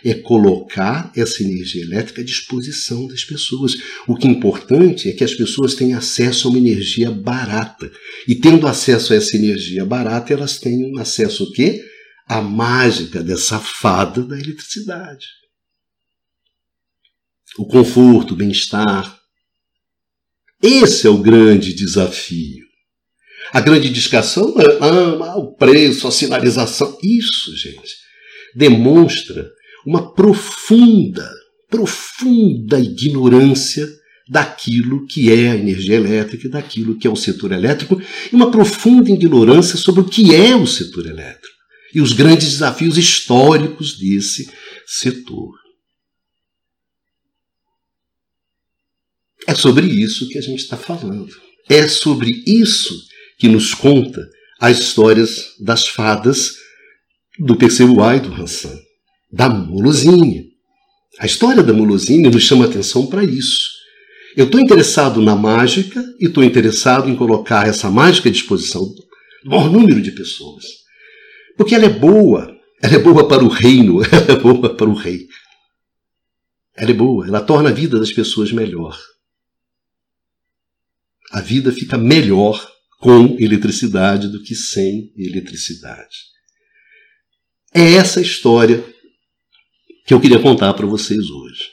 É 0.04 0.14
colocar 0.14 1.12
essa 1.14 1.42
energia 1.42 1.82
elétrica 1.82 2.22
à 2.22 2.24
disposição 2.24 3.06
das 3.06 3.24
pessoas. 3.24 3.72
O 4.06 4.16
que 4.16 4.26
é 4.26 4.30
importante 4.30 5.08
é 5.08 5.12
que 5.12 5.24
as 5.24 5.34
pessoas 5.34 5.74
tenham 5.74 5.98
acesso 5.98 6.48
a 6.48 6.50
uma 6.50 6.58
energia 6.58 7.10
barata. 7.10 7.90
E 8.26 8.34
tendo 8.34 8.66
acesso 8.66 9.12
a 9.12 9.16
essa 9.16 9.36
energia 9.36 9.84
barata, 9.84 10.32
elas 10.32 10.58
tenham 10.58 10.96
acesso 10.98 11.44
ao 11.44 11.52
quê? 11.52 11.84
A 12.26 12.40
mágica 12.40 13.22
dessa 13.22 13.58
fada 13.58 14.22
da 14.22 14.38
eletricidade 14.38 15.26
o 17.58 17.66
conforto, 17.66 18.34
o 18.34 18.36
bem-estar. 18.36 19.18
Esse 20.62 21.06
é 21.06 21.10
o 21.10 21.18
grande 21.18 21.72
desafio. 21.72 22.64
A 23.52 23.60
grande 23.60 23.90
discação 23.90 24.54
é 24.58 24.78
ah, 24.80 25.36
o 25.36 25.54
preço, 25.54 26.06
a 26.06 26.10
sinalização. 26.10 26.98
Isso, 27.02 27.56
gente, 27.56 27.96
demonstra 28.54 29.50
uma 29.86 30.12
profunda, 30.12 31.30
profunda 31.68 32.78
ignorância 32.78 33.88
daquilo 34.28 35.06
que 35.06 35.32
é 35.32 35.50
a 35.50 35.56
energia 35.56 35.96
elétrica, 35.96 36.48
daquilo 36.48 36.98
que 36.98 37.06
é 37.06 37.10
o 37.10 37.16
setor 37.16 37.52
elétrico, 37.52 38.00
e 38.32 38.34
uma 38.34 38.50
profunda 38.50 39.10
ignorância 39.10 39.76
sobre 39.76 40.02
o 40.02 40.08
que 40.08 40.34
é 40.34 40.54
o 40.54 40.66
setor 40.66 41.06
elétrico 41.06 41.60
e 41.92 42.00
os 42.00 42.12
grandes 42.12 42.50
desafios 42.50 42.96
históricos 42.96 43.98
desse 43.98 44.48
setor. 44.86 45.58
É 49.46 49.54
sobre 49.54 49.86
isso 49.86 50.28
que 50.28 50.38
a 50.38 50.42
gente 50.42 50.60
está 50.60 50.76
falando. 50.76 51.34
É 51.68 51.88
sobre 51.88 52.30
isso 52.46 52.94
que 53.38 53.48
nos 53.48 53.74
conta 53.74 54.28
as 54.60 54.78
histórias 54.78 55.54
das 55.58 55.88
fadas 55.88 56.59
do 57.40 57.56
Percebuá 57.56 58.16
e 58.16 58.20
do 58.20 58.32
Hansan, 58.32 58.78
da 59.32 59.48
Molosine. 59.48 60.50
A 61.18 61.26
história 61.26 61.62
da 61.62 61.72
Molosine 61.72 62.28
nos 62.28 62.42
chama 62.42 62.66
atenção 62.66 63.06
para 63.06 63.24
isso. 63.24 63.68
Eu 64.36 64.46
estou 64.46 64.60
interessado 64.60 65.20
na 65.20 65.34
mágica 65.34 66.04
e 66.20 66.26
estou 66.26 66.44
interessado 66.44 67.08
em 67.08 67.16
colocar 67.16 67.66
essa 67.66 67.90
mágica 67.90 68.28
à 68.28 68.32
disposição 68.32 68.82
do 68.84 69.50
maior 69.50 69.70
número 69.70 70.00
de 70.00 70.12
pessoas. 70.12 70.64
Porque 71.56 71.74
ela 71.74 71.86
é 71.86 71.90
boa, 71.90 72.56
ela 72.82 72.94
é 72.94 72.98
boa 72.98 73.26
para 73.26 73.44
o 73.44 73.48
reino, 73.48 74.00
ela 74.06 74.32
é 74.32 74.36
boa 74.36 74.76
para 74.76 74.88
o 74.88 74.94
rei. 74.94 75.26
Ela 76.76 76.90
é 76.90 76.94
boa, 76.94 77.26
ela 77.26 77.40
torna 77.40 77.70
a 77.70 77.72
vida 77.72 77.98
das 77.98 78.12
pessoas 78.12 78.52
melhor 78.52 78.96
a 81.30 81.40
vida 81.40 81.70
fica 81.70 81.96
melhor 81.96 82.68
com 82.98 83.36
eletricidade 83.38 84.28
do 84.28 84.42
que 84.42 84.54
sem 84.54 85.12
eletricidade. 85.16 86.16
É 87.72 87.94
essa 87.94 88.20
história 88.20 88.84
que 90.06 90.12
eu 90.12 90.20
queria 90.20 90.40
contar 90.40 90.74
para 90.74 90.86
vocês 90.86 91.30
hoje. 91.30 91.64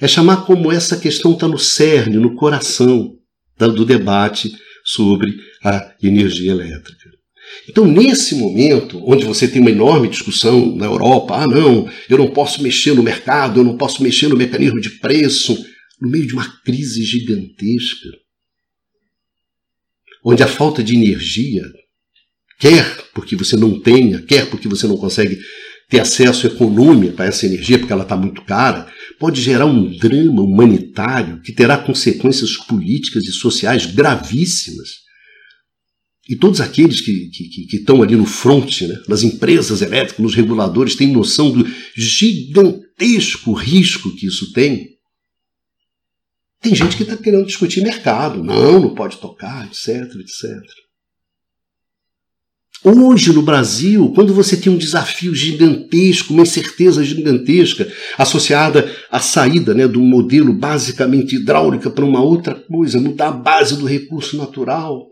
É 0.00 0.08
chamar 0.08 0.46
como 0.46 0.72
essa 0.72 0.96
questão 0.96 1.32
está 1.32 1.46
no 1.46 1.58
cerne, 1.58 2.16
no 2.16 2.34
coração 2.34 3.14
do 3.58 3.84
debate 3.84 4.54
sobre 4.84 5.36
a 5.64 5.94
energia 6.02 6.52
elétrica. 6.52 7.10
Então, 7.68 7.86
nesse 7.86 8.34
momento, 8.34 9.02
onde 9.04 9.24
você 9.24 9.46
tem 9.46 9.60
uma 9.60 9.70
enorme 9.70 10.08
discussão 10.08 10.74
na 10.74 10.86
Europa, 10.86 11.36
ah, 11.36 11.46
não, 11.46 11.88
eu 12.08 12.18
não 12.18 12.28
posso 12.28 12.62
mexer 12.62 12.94
no 12.94 13.02
mercado, 13.02 13.60
eu 13.60 13.64
não 13.64 13.76
posso 13.76 14.02
mexer 14.02 14.28
no 14.28 14.36
mecanismo 14.36 14.80
de 14.80 14.90
preço, 14.98 15.56
no 16.00 16.08
meio 16.08 16.26
de 16.26 16.34
uma 16.34 16.48
crise 16.62 17.02
gigantesca, 17.04 18.08
onde 20.24 20.42
a 20.42 20.48
falta 20.48 20.82
de 20.82 20.94
energia, 20.94 21.62
quer 22.58 23.08
porque 23.14 23.36
você 23.36 23.56
não 23.56 23.80
tenha, 23.80 24.22
quer 24.22 24.48
porque 24.48 24.68
você 24.68 24.86
não 24.86 24.96
consegue 24.96 25.38
ter 25.88 26.00
acesso 26.00 26.46
econômico 26.46 27.22
a 27.22 27.26
essa 27.26 27.46
energia, 27.46 27.78
porque 27.78 27.92
ela 27.92 28.02
está 28.02 28.16
muito 28.16 28.42
cara, 28.42 28.90
pode 29.18 29.40
gerar 29.40 29.66
um 29.66 29.88
drama 29.96 30.42
humanitário 30.42 31.40
que 31.42 31.52
terá 31.52 31.78
consequências 31.78 32.56
políticas 32.56 33.24
e 33.24 33.32
sociais 33.32 33.86
gravíssimas. 33.86 35.06
E 36.28 36.34
todos 36.34 36.60
aqueles 36.60 37.00
que, 37.00 37.30
que, 37.30 37.66
que 37.66 37.76
estão 37.76 38.02
ali 38.02 38.16
no 38.16 38.26
front, 38.26 38.82
né, 38.82 38.96
nas 39.08 39.22
empresas 39.22 39.80
elétricas, 39.80 40.18
nos 40.18 40.34
reguladores, 40.34 40.96
têm 40.96 41.12
noção 41.12 41.52
do 41.52 41.64
gigantesco 41.96 43.52
risco 43.52 44.14
que 44.16 44.26
isso 44.26 44.52
tem 44.52 44.96
tem 46.60 46.74
gente 46.74 46.96
que 46.96 47.04
está 47.04 47.16
querendo 47.16 47.46
discutir 47.46 47.80
mercado. 47.80 48.42
Não, 48.42 48.80
não 48.80 48.94
pode 48.94 49.18
tocar, 49.18 49.66
etc, 49.66 49.88
etc. 50.18 50.60
Hoje 52.88 53.32
no 53.32 53.42
Brasil, 53.42 54.12
quando 54.14 54.32
você 54.32 54.56
tem 54.56 54.72
um 54.72 54.78
desafio 54.78 55.34
gigantesco, 55.34 56.32
uma 56.32 56.44
incerteza 56.44 57.02
gigantesca 57.02 57.92
associada 58.16 58.88
à 59.10 59.18
saída 59.18 59.74
né, 59.74 59.88
do 59.88 59.98
modelo 59.98 60.52
basicamente 60.52 61.34
hidráulica 61.34 61.90
para 61.90 62.04
uma 62.04 62.22
outra 62.22 62.54
coisa, 62.54 63.00
mudar 63.00 63.26
a 63.26 63.32
base 63.32 63.76
do 63.76 63.86
recurso 63.86 64.36
natural, 64.36 65.08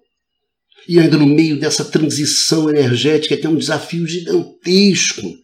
e 0.89 1.01
ainda 1.01 1.17
no 1.17 1.27
meio 1.27 1.59
dessa 1.59 1.85
transição 1.85 2.71
energética 2.71 3.37
que 3.37 3.45
é 3.45 3.51
um 3.51 3.57
desafio 3.57 4.07
gigantesco, 4.07 5.35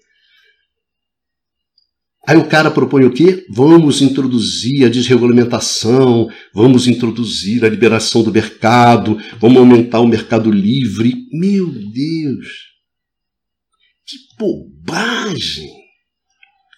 Aí 2.26 2.36
o 2.36 2.48
cara 2.48 2.70
propõe 2.70 3.04
o 3.04 3.12
quê? 3.12 3.46
Vamos 3.48 4.02
introduzir 4.02 4.84
a 4.84 4.90
desregulamentação, 4.90 6.28
vamos 6.54 6.86
introduzir 6.86 7.64
a 7.64 7.68
liberação 7.68 8.22
do 8.22 8.30
mercado, 8.30 9.18
vamos 9.38 9.56
aumentar 9.56 10.00
o 10.00 10.06
mercado 10.06 10.50
livre. 10.50 11.14
Meu 11.32 11.66
Deus! 11.66 12.46
Que 14.06 14.16
bobagem! 14.38 15.70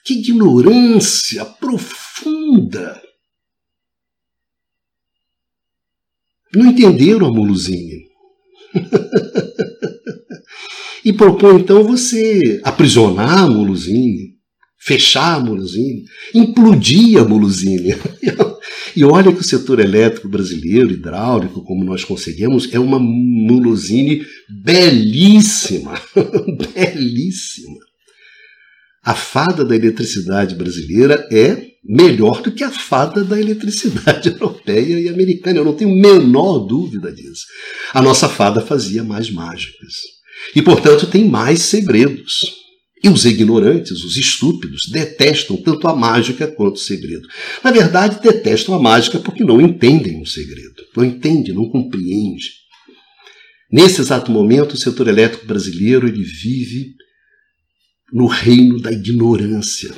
Que 0.05 0.15
ignorância 0.15 1.45
profunda! 1.45 3.01
Não 6.55 6.67
entenderam 6.67 7.29
a 7.29 7.33
e 11.05 11.13
propõe 11.13 11.57
então 11.57 11.83
você 11.83 12.61
aprisionar 12.63 13.39
a 13.39 13.47
fechar 14.85 15.37
a 15.37 15.40
Molosine, 15.40 16.05
implodir 16.35 17.21
a. 17.21 17.25
E 18.95 19.05
olha 19.05 19.33
que 19.33 19.40
o 19.40 19.45
setor 19.45 19.81
elétrico 19.81 20.29
brasileiro, 20.29 20.92
hidráulico, 20.92 21.64
como 21.64 21.83
nós 21.83 22.05
conseguimos, 22.05 22.68
é 22.73 22.79
uma 22.79 22.99
Molosine 22.99 24.23
belíssima, 24.51 25.95
belíssima. 26.75 27.79
A 29.03 29.14
fada 29.14 29.64
da 29.64 29.75
eletricidade 29.75 30.55
brasileira 30.55 31.27
é 31.33 31.73
melhor 31.83 32.42
do 32.42 32.53
que 32.53 32.62
a 32.62 32.71
fada 32.71 33.25
da 33.25 33.40
eletricidade 33.40 34.29
europeia 34.31 35.01
e 35.01 35.09
americana. 35.09 35.59
Eu 35.59 35.64
não 35.64 35.75
tenho 35.75 35.90
menor 35.90 36.61
dúvida 36.61 37.11
disso. 37.11 37.47
A 37.95 38.03
nossa 38.03 38.29
fada 38.29 38.61
fazia 38.61 39.03
mais 39.03 39.31
mágicas. 39.31 39.95
E, 40.55 40.61
portanto, 40.61 41.07
tem 41.07 41.25
mais 41.25 41.62
segredos. 41.62 42.62
E 43.03 43.09
os 43.09 43.25
ignorantes, 43.25 44.05
os 44.05 44.17
estúpidos, 44.17 44.88
detestam 44.88 45.57
tanto 45.57 45.88
a 45.88 45.97
mágica 45.97 46.47
quanto 46.47 46.77
o 46.77 46.79
segredo. 46.79 47.27
Na 47.62 47.73
verdade, 47.73 48.21
detestam 48.23 48.75
a 48.75 48.79
mágica 48.79 49.19
porque 49.19 49.43
não 49.43 49.61
entendem 49.61 50.23
o 50.23 50.27
segredo. 50.27 50.85
Não 50.97 51.05
entende, 51.05 51.53
não 51.53 51.69
compreende. 51.69 52.53
Nesse 53.71 54.01
exato 54.01 54.31
momento, 54.31 54.75
o 54.75 54.77
setor 54.77 55.09
elétrico 55.09 55.47
brasileiro 55.47 56.07
ele 56.07 56.23
vive 56.23 56.95
no 58.12 58.27
reino 58.27 58.81
da 58.81 58.93
ignorância. 58.93 59.93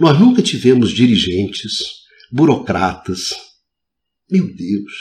Nós 0.00 0.18
nunca 0.18 0.42
tivemos 0.42 0.90
dirigentes, 0.90 1.84
burocratas, 2.32 3.30
meu 4.28 4.52
Deus, 4.52 4.92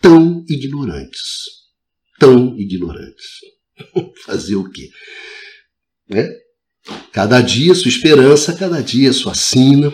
tão 0.00 0.44
ignorantes. 0.48 1.20
Tão 2.18 2.58
ignorantes. 2.58 3.26
Fazer 4.24 4.56
o 4.56 4.68
quê? 4.70 4.88
Né? 6.08 6.26
Cada 7.12 7.40
dia 7.40 7.74
sua 7.74 7.88
esperança, 7.88 8.52
cada 8.54 8.82
dia 8.82 9.12
sua 9.12 9.34
sina. 9.34 9.92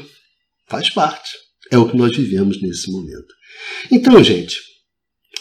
Faz 0.69 0.91
parte. 0.91 1.31
É 1.71 1.79
o 1.79 1.89
que 1.89 1.97
nós 1.97 2.17
vivemos 2.17 2.61
nesse 2.61 2.91
momento. 2.91 3.35
Então, 3.91 4.23
gente, 4.23 4.59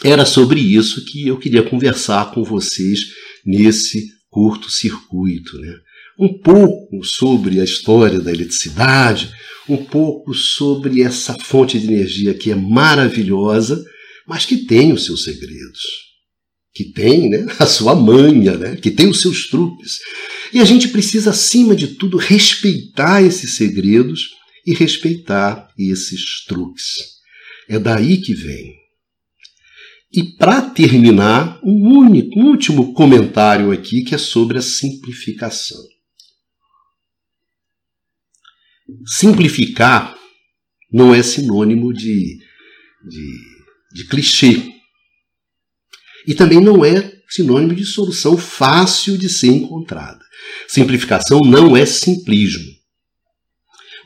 era 0.04 0.24
sobre 0.24 0.60
isso 0.60 1.04
que 1.04 1.28
eu 1.28 1.38
queria 1.38 1.62
conversar 1.62 2.32
com 2.32 2.42
vocês 2.42 3.00
nesse 3.44 4.08
curto 4.30 4.70
circuito. 4.70 5.58
Né? 5.58 5.74
Um 6.18 6.38
pouco 6.38 7.04
sobre 7.04 7.60
a 7.60 7.64
história 7.64 8.20
da 8.20 8.32
eletricidade, 8.32 9.32
um 9.68 9.76
pouco 9.76 10.34
sobre 10.34 11.02
essa 11.02 11.34
fonte 11.38 11.78
de 11.78 11.86
energia 11.86 12.34
que 12.34 12.50
é 12.50 12.54
maravilhosa, 12.54 13.84
mas 14.26 14.44
que 14.44 14.58
tem 14.58 14.92
os 14.92 15.04
seus 15.04 15.24
segredos, 15.24 15.80
que 16.74 16.92
tem 16.92 17.28
né, 17.28 17.46
a 17.58 17.66
sua 17.66 17.94
manha, 17.94 18.56
né, 18.56 18.76
que 18.76 18.90
tem 18.90 19.08
os 19.08 19.20
seus 19.20 19.48
truques. 19.48 19.98
E 20.52 20.60
a 20.60 20.64
gente 20.64 20.88
precisa, 20.88 21.30
acima 21.30 21.74
de 21.74 21.88
tudo, 21.96 22.16
respeitar 22.16 23.22
esses 23.22 23.56
segredos 23.56 24.30
e 24.66 24.74
respeitar 24.74 25.68
esses 25.78 26.44
truques. 26.44 26.94
É 27.68 27.78
daí 27.78 28.20
que 28.20 28.34
vem. 28.34 28.74
E 30.12 30.36
para 30.36 30.60
terminar, 30.60 31.58
um 31.64 31.96
único, 31.96 32.38
um 32.38 32.48
último 32.48 32.92
comentário 32.92 33.72
aqui 33.72 34.02
que 34.02 34.14
é 34.14 34.18
sobre 34.18 34.58
a 34.58 34.62
simplificação. 34.62 35.82
Simplificar 39.06 40.14
não 40.92 41.14
é 41.14 41.22
sinônimo 41.22 41.94
de, 41.94 42.38
de, 43.08 43.38
de 43.94 44.04
clichê. 44.06 44.70
E 46.26 46.34
também 46.34 46.60
não 46.60 46.84
é 46.84 47.11
sinônimo 47.32 47.74
de 47.74 47.84
solução 47.84 48.36
fácil 48.36 49.16
de 49.16 49.28
ser 49.28 49.48
encontrada. 49.48 50.20
Simplificação 50.68 51.40
não 51.40 51.74
é 51.74 51.86
simplismo. 51.86 52.70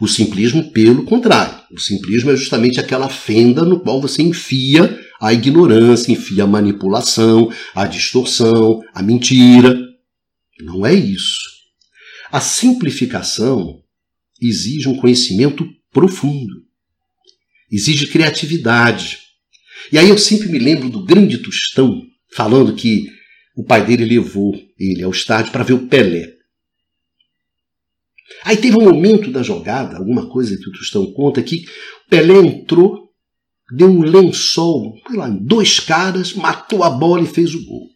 O 0.00 0.06
simplismo, 0.06 0.70
pelo 0.70 1.04
contrário, 1.04 1.58
o 1.72 1.80
simplismo 1.80 2.30
é 2.30 2.36
justamente 2.36 2.78
aquela 2.78 3.08
fenda 3.08 3.64
no 3.64 3.80
qual 3.80 4.00
você 4.00 4.22
enfia 4.22 5.00
a 5.20 5.32
ignorância, 5.32 6.12
enfia 6.12 6.44
a 6.44 6.46
manipulação, 6.46 7.50
a 7.74 7.86
distorção, 7.86 8.80
a 8.94 9.02
mentira. 9.02 9.76
Não 10.60 10.86
é 10.86 10.94
isso. 10.94 11.40
A 12.30 12.40
simplificação 12.40 13.82
exige 14.40 14.88
um 14.88 14.96
conhecimento 14.96 15.66
profundo, 15.90 16.62
exige 17.72 18.06
criatividade. 18.06 19.18
E 19.90 19.98
aí 19.98 20.08
eu 20.08 20.18
sempre 20.18 20.48
me 20.48 20.58
lembro 20.58 20.90
do 20.90 21.04
grande 21.04 21.38
Tostão 21.38 22.02
falando 22.36 22.74
que 22.74 23.15
o 23.56 23.64
pai 23.64 23.84
dele 23.86 24.04
levou 24.04 24.54
ele 24.78 25.02
ao 25.02 25.10
estádio 25.10 25.50
para 25.50 25.64
ver 25.64 25.72
o 25.72 25.88
Pelé. 25.88 26.36
Aí 28.44 28.56
teve 28.56 28.76
um 28.76 28.84
momento 28.84 29.30
da 29.30 29.42
jogada, 29.42 29.96
alguma 29.96 30.28
coisa 30.28 30.56
que 30.56 30.68
o 30.68 30.72
Tostão 30.72 31.10
conta, 31.12 31.42
que 31.42 31.64
o 32.06 32.10
Pelé 32.10 32.38
entrou, 32.38 33.10
deu 33.72 33.88
um 33.88 34.02
lençol, 34.02 34.94
sei 35.08 35.16
lá, 35.16 35.28
dois 35.30 35.80
caras, 35.80 36.34
matou 36.34 36.84
a 36.84 36.90
bola 36.90 37.22
e 37.22 37.26
fez 37.26 37.54
o 37.54 37.64
gol. 37.64 37.88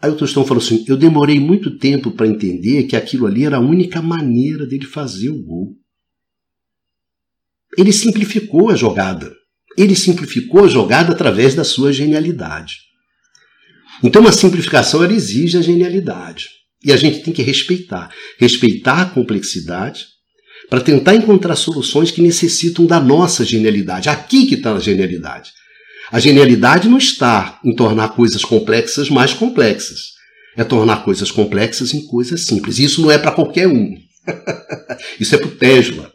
Aí 0.00 0.10
o 0.10 0.16
Tostão 0.16 0.46
falou 0.46 0.62
assim: 0.62 0.82
Eu 0.88 0.96
demorei 0.96 1.38
muito 1.38 1.76
tempo 1.76 2.10
para 2.10 2.26
entender 2.26 2.84
que 2.84 2.96
aquilo 2.96 3.26
ali 3.26 3.44
era 3.44 3.58
a 3.58 3.60
única 3.60 4.00
maneira 4.00 4.66
dele 4.66 4.86
fazer 4.86 5.28
o 5.28 5.42
gol. 5.42 5.76
Ele 7.76 7.92
simplificou 7.92 8.70
a 8.70 8.74
jogada. 8.74 9.39
Ele 9.80 9.96
simplificou 9.96 10.64
a 10.64 10.68
jogada 10.68 11.12
através 11.12 11.54
da 11.54 11.64
sua 11.64 11.90
genialidade. 11.92 12.76
Então, 14.02 14.26
a 14.26 14.32
simplificação 14.32 15.02
ela 15.02 15.14
exige 15.14 15.56
a 15.56 15.62
genialidade. 15.62 16.48
E 16.84 16.92
a 16.92 16.96
gente 16.96 17.20
tem 17.20 17.32
que 17.32 17.42
respeitar. 17.42 18.10
Respeitar 18.38 19.00
a 19.00 19.06
complexidade 19.06 20.04
para 20.68 20.82
tentar 20.82 21.14
encontrar 21.14 21.56
soluções 21.56 22.10
que 22.10 22.20
necessitam 22.20 22.84
da 22.84 23.00
nossa 23.00 23.42
genialidade. 23.42 24.08
Aqui 24.10 24.46
que 24.46 24.56
está 24.56 24.74
a 24.74 24.80
genialidade. 24.80 25.50
A 26.12 26.20
genialidade 26.20 26.88
não 26.88 26.98
está 26.98 27.58
em 27.64 27.74
tornar 27.74 28.10
coisas 28.10 28.44
complexas 28.44 29.08
mais 29.08 29.32
complexas. 29.32 30.10
É 30.56 30.64
tornar 30.64 31.04
coisas 31.04 31.30
complexas 31.30 31.94
em 31.94 32.06
coisas 32.06 32.44
simples. 32.44 32.78
E 32.78 32.84
isso 32.84 33.00
não 33.00 33.10
é 33.10 33.16
para 33.16 33.32
qualquer 33.32 33.66
um. 33.66 33.94
isso 35.18 35.34
é 35.34 35.38
para 35.38 35.48
o 35.48 35.52
Tesla. 35.52 36.12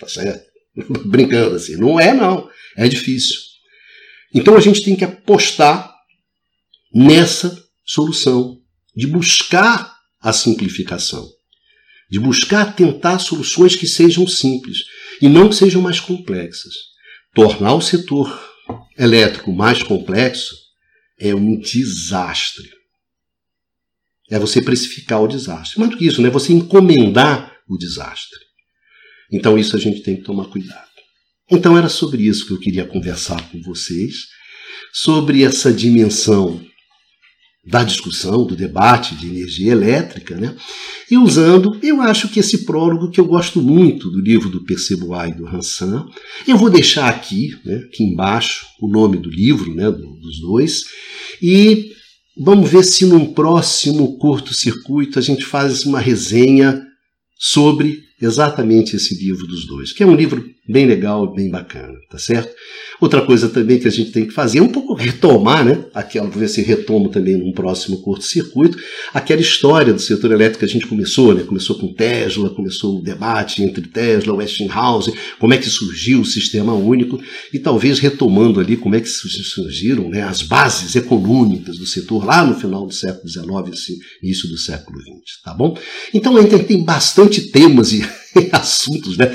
Tá 0.00 0.08
certo? 0.08 0.44
Brincando 1.06 1.54
assim. 1.56 1.76
Não 1.76 2.00
é, 2.00 2.12
não. 2.12 2.48
É 2.76 2.88
difícil. 2.88 3.36
Então 4.34 4.56
a 4.56 4.60
gente 4.60 4.82
tem 4.82 4.96
que 4.96 5.04
apostar 5.04 5.94
nessa 6.92 7.62
solução, 7.84 8.60
de 8.96 9.06
buscar 9.06 9.94
a 10.20 10.32
simplificação, 10.32 11.28
de 12.10 12.18
buscar 12.20 12.74
tentar 12.74 13.18
soluções 13.18 13.76
que 13.76 13.86
sejam 13.86 14.26
simples 14.26 14.78
e 15.20 15.28
não 15.28 15.48
que 15.48 15.56
sejam 15.56 15.82
mais 15.82 16.00
complexas. 16.00 16.74
Tornar 17.34 17.74
o 17.74 17.80
setor 17.80 18.40
elétrico 18.96 19.52
mais 19.52 19.82
complexo 19.82 20.54
é 21.18 21.34
um 21.34 21.58
desastre. 21.58 22.70
É 24.30 24.38
você 24.38 24.62
precificar 24.62 25.22
o 25.22 25.28
desastre. 25.28 25.78
Mais 25.78 25.90
do 25.90 25.98
que 25.98 26.06
isso, 26.06 26.22
né? 26.22 26.30
você 26.30 26.52
encomendar 26.52 27.52
o 27.68 27.76
desastre. 27.76 28.38
Então, 29.30 29.58
isso 29.58 29.76
a 29.76 29.80
gente 29.80 30.02
tem 30.02 30.16
que 30.16 30.22
tomar 30.22 30.46
cuidado. 30.46 30.93
Então 31.54 31.76
era 31.76 31.88
sobre 31.88 32.26
isso 32.26 32.46
que 32.46 32.52
eu 32.52 32.60
queria 32.60 32.84
conversar 32.84 33.40
com 33.50 33.60
vocês, 33.62 34.14
sobre 34.92 35.42
essa 35.42 35.72
dimensão 35.72 36.60
da 37.66 37.82
discussão, 37.82 38.44
do 38.44 38.54
debate 38.54 39.14
de 39.14 39.26
energia 39.26 39.72
elétrica, 39.72 40.36
né? 40.36 40.54
e 41.10 41.16
usando, 41.16 41.78
eu 41.82 42.00
acho 42.00 42.28
que 42.28 42.40
esse 42.40 42.64
prólogo 42.64 43.10
que 43.10 43.20
eu 43.20 43.24
gosto 43.24 43.60
muito 43.60 44.10
do 44.10 44.20
livro 44.20 44.48
do 44.48 44.64
Percebuá 44.64 45.28
e 45.28 45.34
do 45.34 45.46
Hansan, 45.46 46.06
eu 46.46 46.56
vou 46.56 46.70
deixar 46.70 47.08
aqui, 47.08 47.56
né, 47.64 47.76
aqui 47.86 48.02
embaixo, 48.02 48.66
o 48.80 48.88
nome 48.88 49.18
do 49.18 49.30
livro, 49.30 49.74
né, 49.74 49.90
dos 49.90 50.40
dois, 50.40 50.84
E 51.42 51.92
vamos 52.36 52.70
ver 52.70 52.84
se 52.84 53.04
num 53.04 53.32
próximo 53.32 54.16
curto-circuito 54.18 55.18
a 55.18 55.22
gente 55.22 55.44
faz 55.44 55.84
uma 55.84 56.00
resenha 56.00 56.82
sobre 57.38 58.02
exatamente 58.20 58.96
esse 58.96 59.14
livro 59.16 59.46
dos 59.46 59.66
dois, 59.66 59.92
que 59.92 60.02
é 60.02 60.06
um 60.06 60.14
livro 60.14 60.53
bem 60.68 60.86
legal, 60.86 61.32
bem 61.32 61.50
bacana, 61.50 61.94
tá 62.10 62.18
certo? 62.18 62.54
Outra 63.00 63.20
coisa 63.20 63.48
também 63.48 63.78
que 63.78 63.88
a 63.88 63.90
gente 63.90 64.12
tem 64.12 64.26
que 64.26 64.32
fazer 64.32 64.58
é 64.58 64.62
um 64.62 64.68
pouco 64.68 64.94
retomar, 64.94 65.64
né? 65.64 65.84
Aquela, 65.92 66.28
ver 66.30 66.48
se 66.48 66.62
retomo 66.62 67.08
também 67.08 67.36
num 67.36 67.52
próximo 67.52 68.00
curto-circuito, 68.00 68.78
aquela 69.12 69.40
história 69.40 69.92
do 69.92 70.00
setor 70.00 70.32
elétrico 70.32 70.60
que 70.60 70.64
a 70.64 70.68
gente 70.68 70.86
começou, 70.86 71.34
né? 71.34 71.42
Começou 71.42 71.78
com 71.78 71.92
Tesla, 71.92 72.48
começou 72.50 72.98
o 72.98 73.02
debate 73.02 73.62
entre 73.62 73.86
Tesla, 73.88 74.32
Westinghouse, 74.34 75.12
como 75.38 75.52
é 75.52 75.58
que 75.58 75.68
surgiu 75.68 76.20
o 76.20 76.24
sistema 76.24 76.72
único, 76.72 77.20
e 77.52 77.58
talvez 77.58 77.98
retomando 77.98 78.60
ali 78.60 78.76
como 78.76 78.94
é 78.94 79.00
que 79.00 79.08
surgiram 79.08 80.08
né, 80.08 80.22
as 80.22 80.42
bases 80.42 80.94
econômicas 80.96 81.76
do 81.76 81.86
setor 81.86 82.24
lá 82.24 82.44
no 82.44 82.58
final 82.58 82.86
do 82.86 82.92
século 82.92 83.28
XIX 83.28 83.98
início 84.22 84.48
do 84.48 84.56
século 84.56 84.98
XX, 85.00 85.42
tá 85.42 85.52
bom? 85.52 85.76
Então 86.12 86.36
ainda 86.36 86.58
tem 86.58 86.82
bastante 86.82 87.50
temas 87.50 87.92
e 87.92 88.02
assuntos, 88.52 89.16
né? 89.16 89.26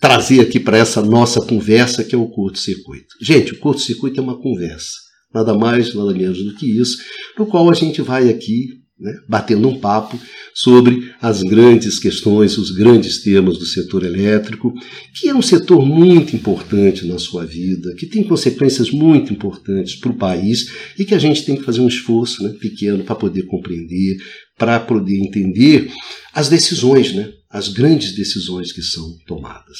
Trazer 0.00 0.40
aqui 0.40 0.60
para 0.60 0.78
essa 0.78 1.02
nossa 1.02 1.40
conversa, 1.40 2.04
que 2.04 2.14
é 2.14 2.18
o 2.18 2.28
curto-circuito. 2.28 3.14
Gente, 3.20 3.52
o 3.52 3.58
curto-circuito 3.58 4.20
é 4.20 4.22
uma 4.22 4.40
conversa, 4.40 4.90
nada 5.34 5.54
mais, 5.54 5.94
nada 5.94 6.12
menos 6.12 6.42
do 6.42 6.54
que 6.54 6.66
isso, 6.66 6.98
no 7.38 7.46
qual 7.46 7.70
a 7.70 7.74
gente 7.74 8.02
vai 8.02 8.28
aqui 8.28 8.86
né, 8.98 9.12
batendo 9.28 9.68
um 9.68 9.78
papo 9.78 10.18
sobre 10.54 11.12
as 11.20 11.42
grandes 11.42 11.98
questões, 11.98 12.56
os 12.56 12.70
grandes 12.70 13.22
temas 13.22 13.58
do 13.58 13.66
setor 13.66 14.04
elétrico, 14.04 14.72
que 15.14 15.28
é 15.28 15.34
um 15.34 15.42
setor 15.42 15.84
muito 15.84 16.34
importante 16.34 17.06
na 17.06 17.18
sua 17.18 17.44
vida, 17.44 17.94
que 17.98 18.06
tem 18.06 18.24
consequências 18.24 18.90
muito 18.90 19.32
importantes 19.32 19.96
para 19.96 20.10
o 20.10 20.16
país 20.16 20.70
e 20.98 21.04
que 21.04 21.14
a 21.14 21.18
gente 21.18 21.44
tem 21.44 21.56
que 21.56 21.64
fazer 21.64 21.80
um 21.80 21.88
esforço 21.88 22.42
né, 22.42 22.54
pequeno 22.58 23.04
para 23.04 23.14
poder 23.14 23.42
compreender, 23.42 24.16
para 24.56 24.80
poder 24.80 25.18
entender 25.18 25.90
as 26.32 26.48
decisões, 26.48 27.12
né, 27.14 27.30
as 27.56 27.68
grandes 27.68 28.12
decisões 28.12 28.70
que 28.70 28.82
são 28.82 29.16
tomadas. 29.26 29.78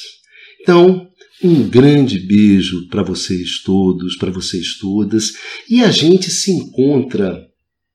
Então, 0.59 1.07
um 1.43 1.69
grande 1.69 2.17
beijo 2.17 2.87
para 2.87 3.03
vocês 3.03 3.61
todos, 3.63 4.17
para 4.17 4.31
vocês 4.31 4.79
todas, 4.79 5.33
e 5.69 5.83
a 5.83 5.91
gente 5.91 6.31
se 6.31 6.51
encontra 6.51 7.45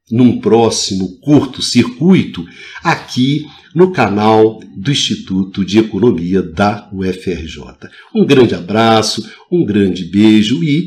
num 0.09 0.41
próximo 0.41 1.19
curto 1.19 1.61
circuito 1.61 2.47
aqui 2.85 3.45
no 3.75 3.91
canal 3.91 4.61
do 4.77 4.93
Instituto 4.93 5.65
de 5.65 5.81
Economia 5.81 6.43
da 6.43 6.89
UFRJ. 6.93 7.91
Um 8.15 8.25
grande 8.25 8.55
abraço, 8.55 9.29
um 9.51 9.65
grande 9.65 10.05
beijo 10.05 10.63
e 10.63 10.87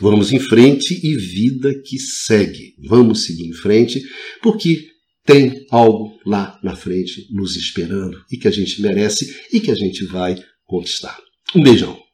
vamos 0.00 0.32
em 0.32 0.38
frente 0.38 0.94
e 1.04 1.16
vida 1.16 1.74
que 1.84 1.98
segue. 1.98 2.74
Vamos 2.86 3.24
seguir 3.24 3.48
em 3.48 3.52
frente 3.52 4.00
porque 4.40 4.87
tem 5.28 5.66
algo 5.70 6.18
lá 6.24 6.58
na 6.62 6.74
frente 6.74 7.26
nos 7.30 7.54
esperando 7.54 8.16
e 8.32 8.38
que 8.38 8.48
a 8.48 8.50
gente 8.50 8.80
merece 8.80 9.26
e 9.52 9.60
que 9.60 9.70
a 9.70 9.74
gente 9.74 10.06
vai 10.06 10.34
conquistar. 10.64 11.18
Um 11.54 11.62
beijão. 11.62 12.07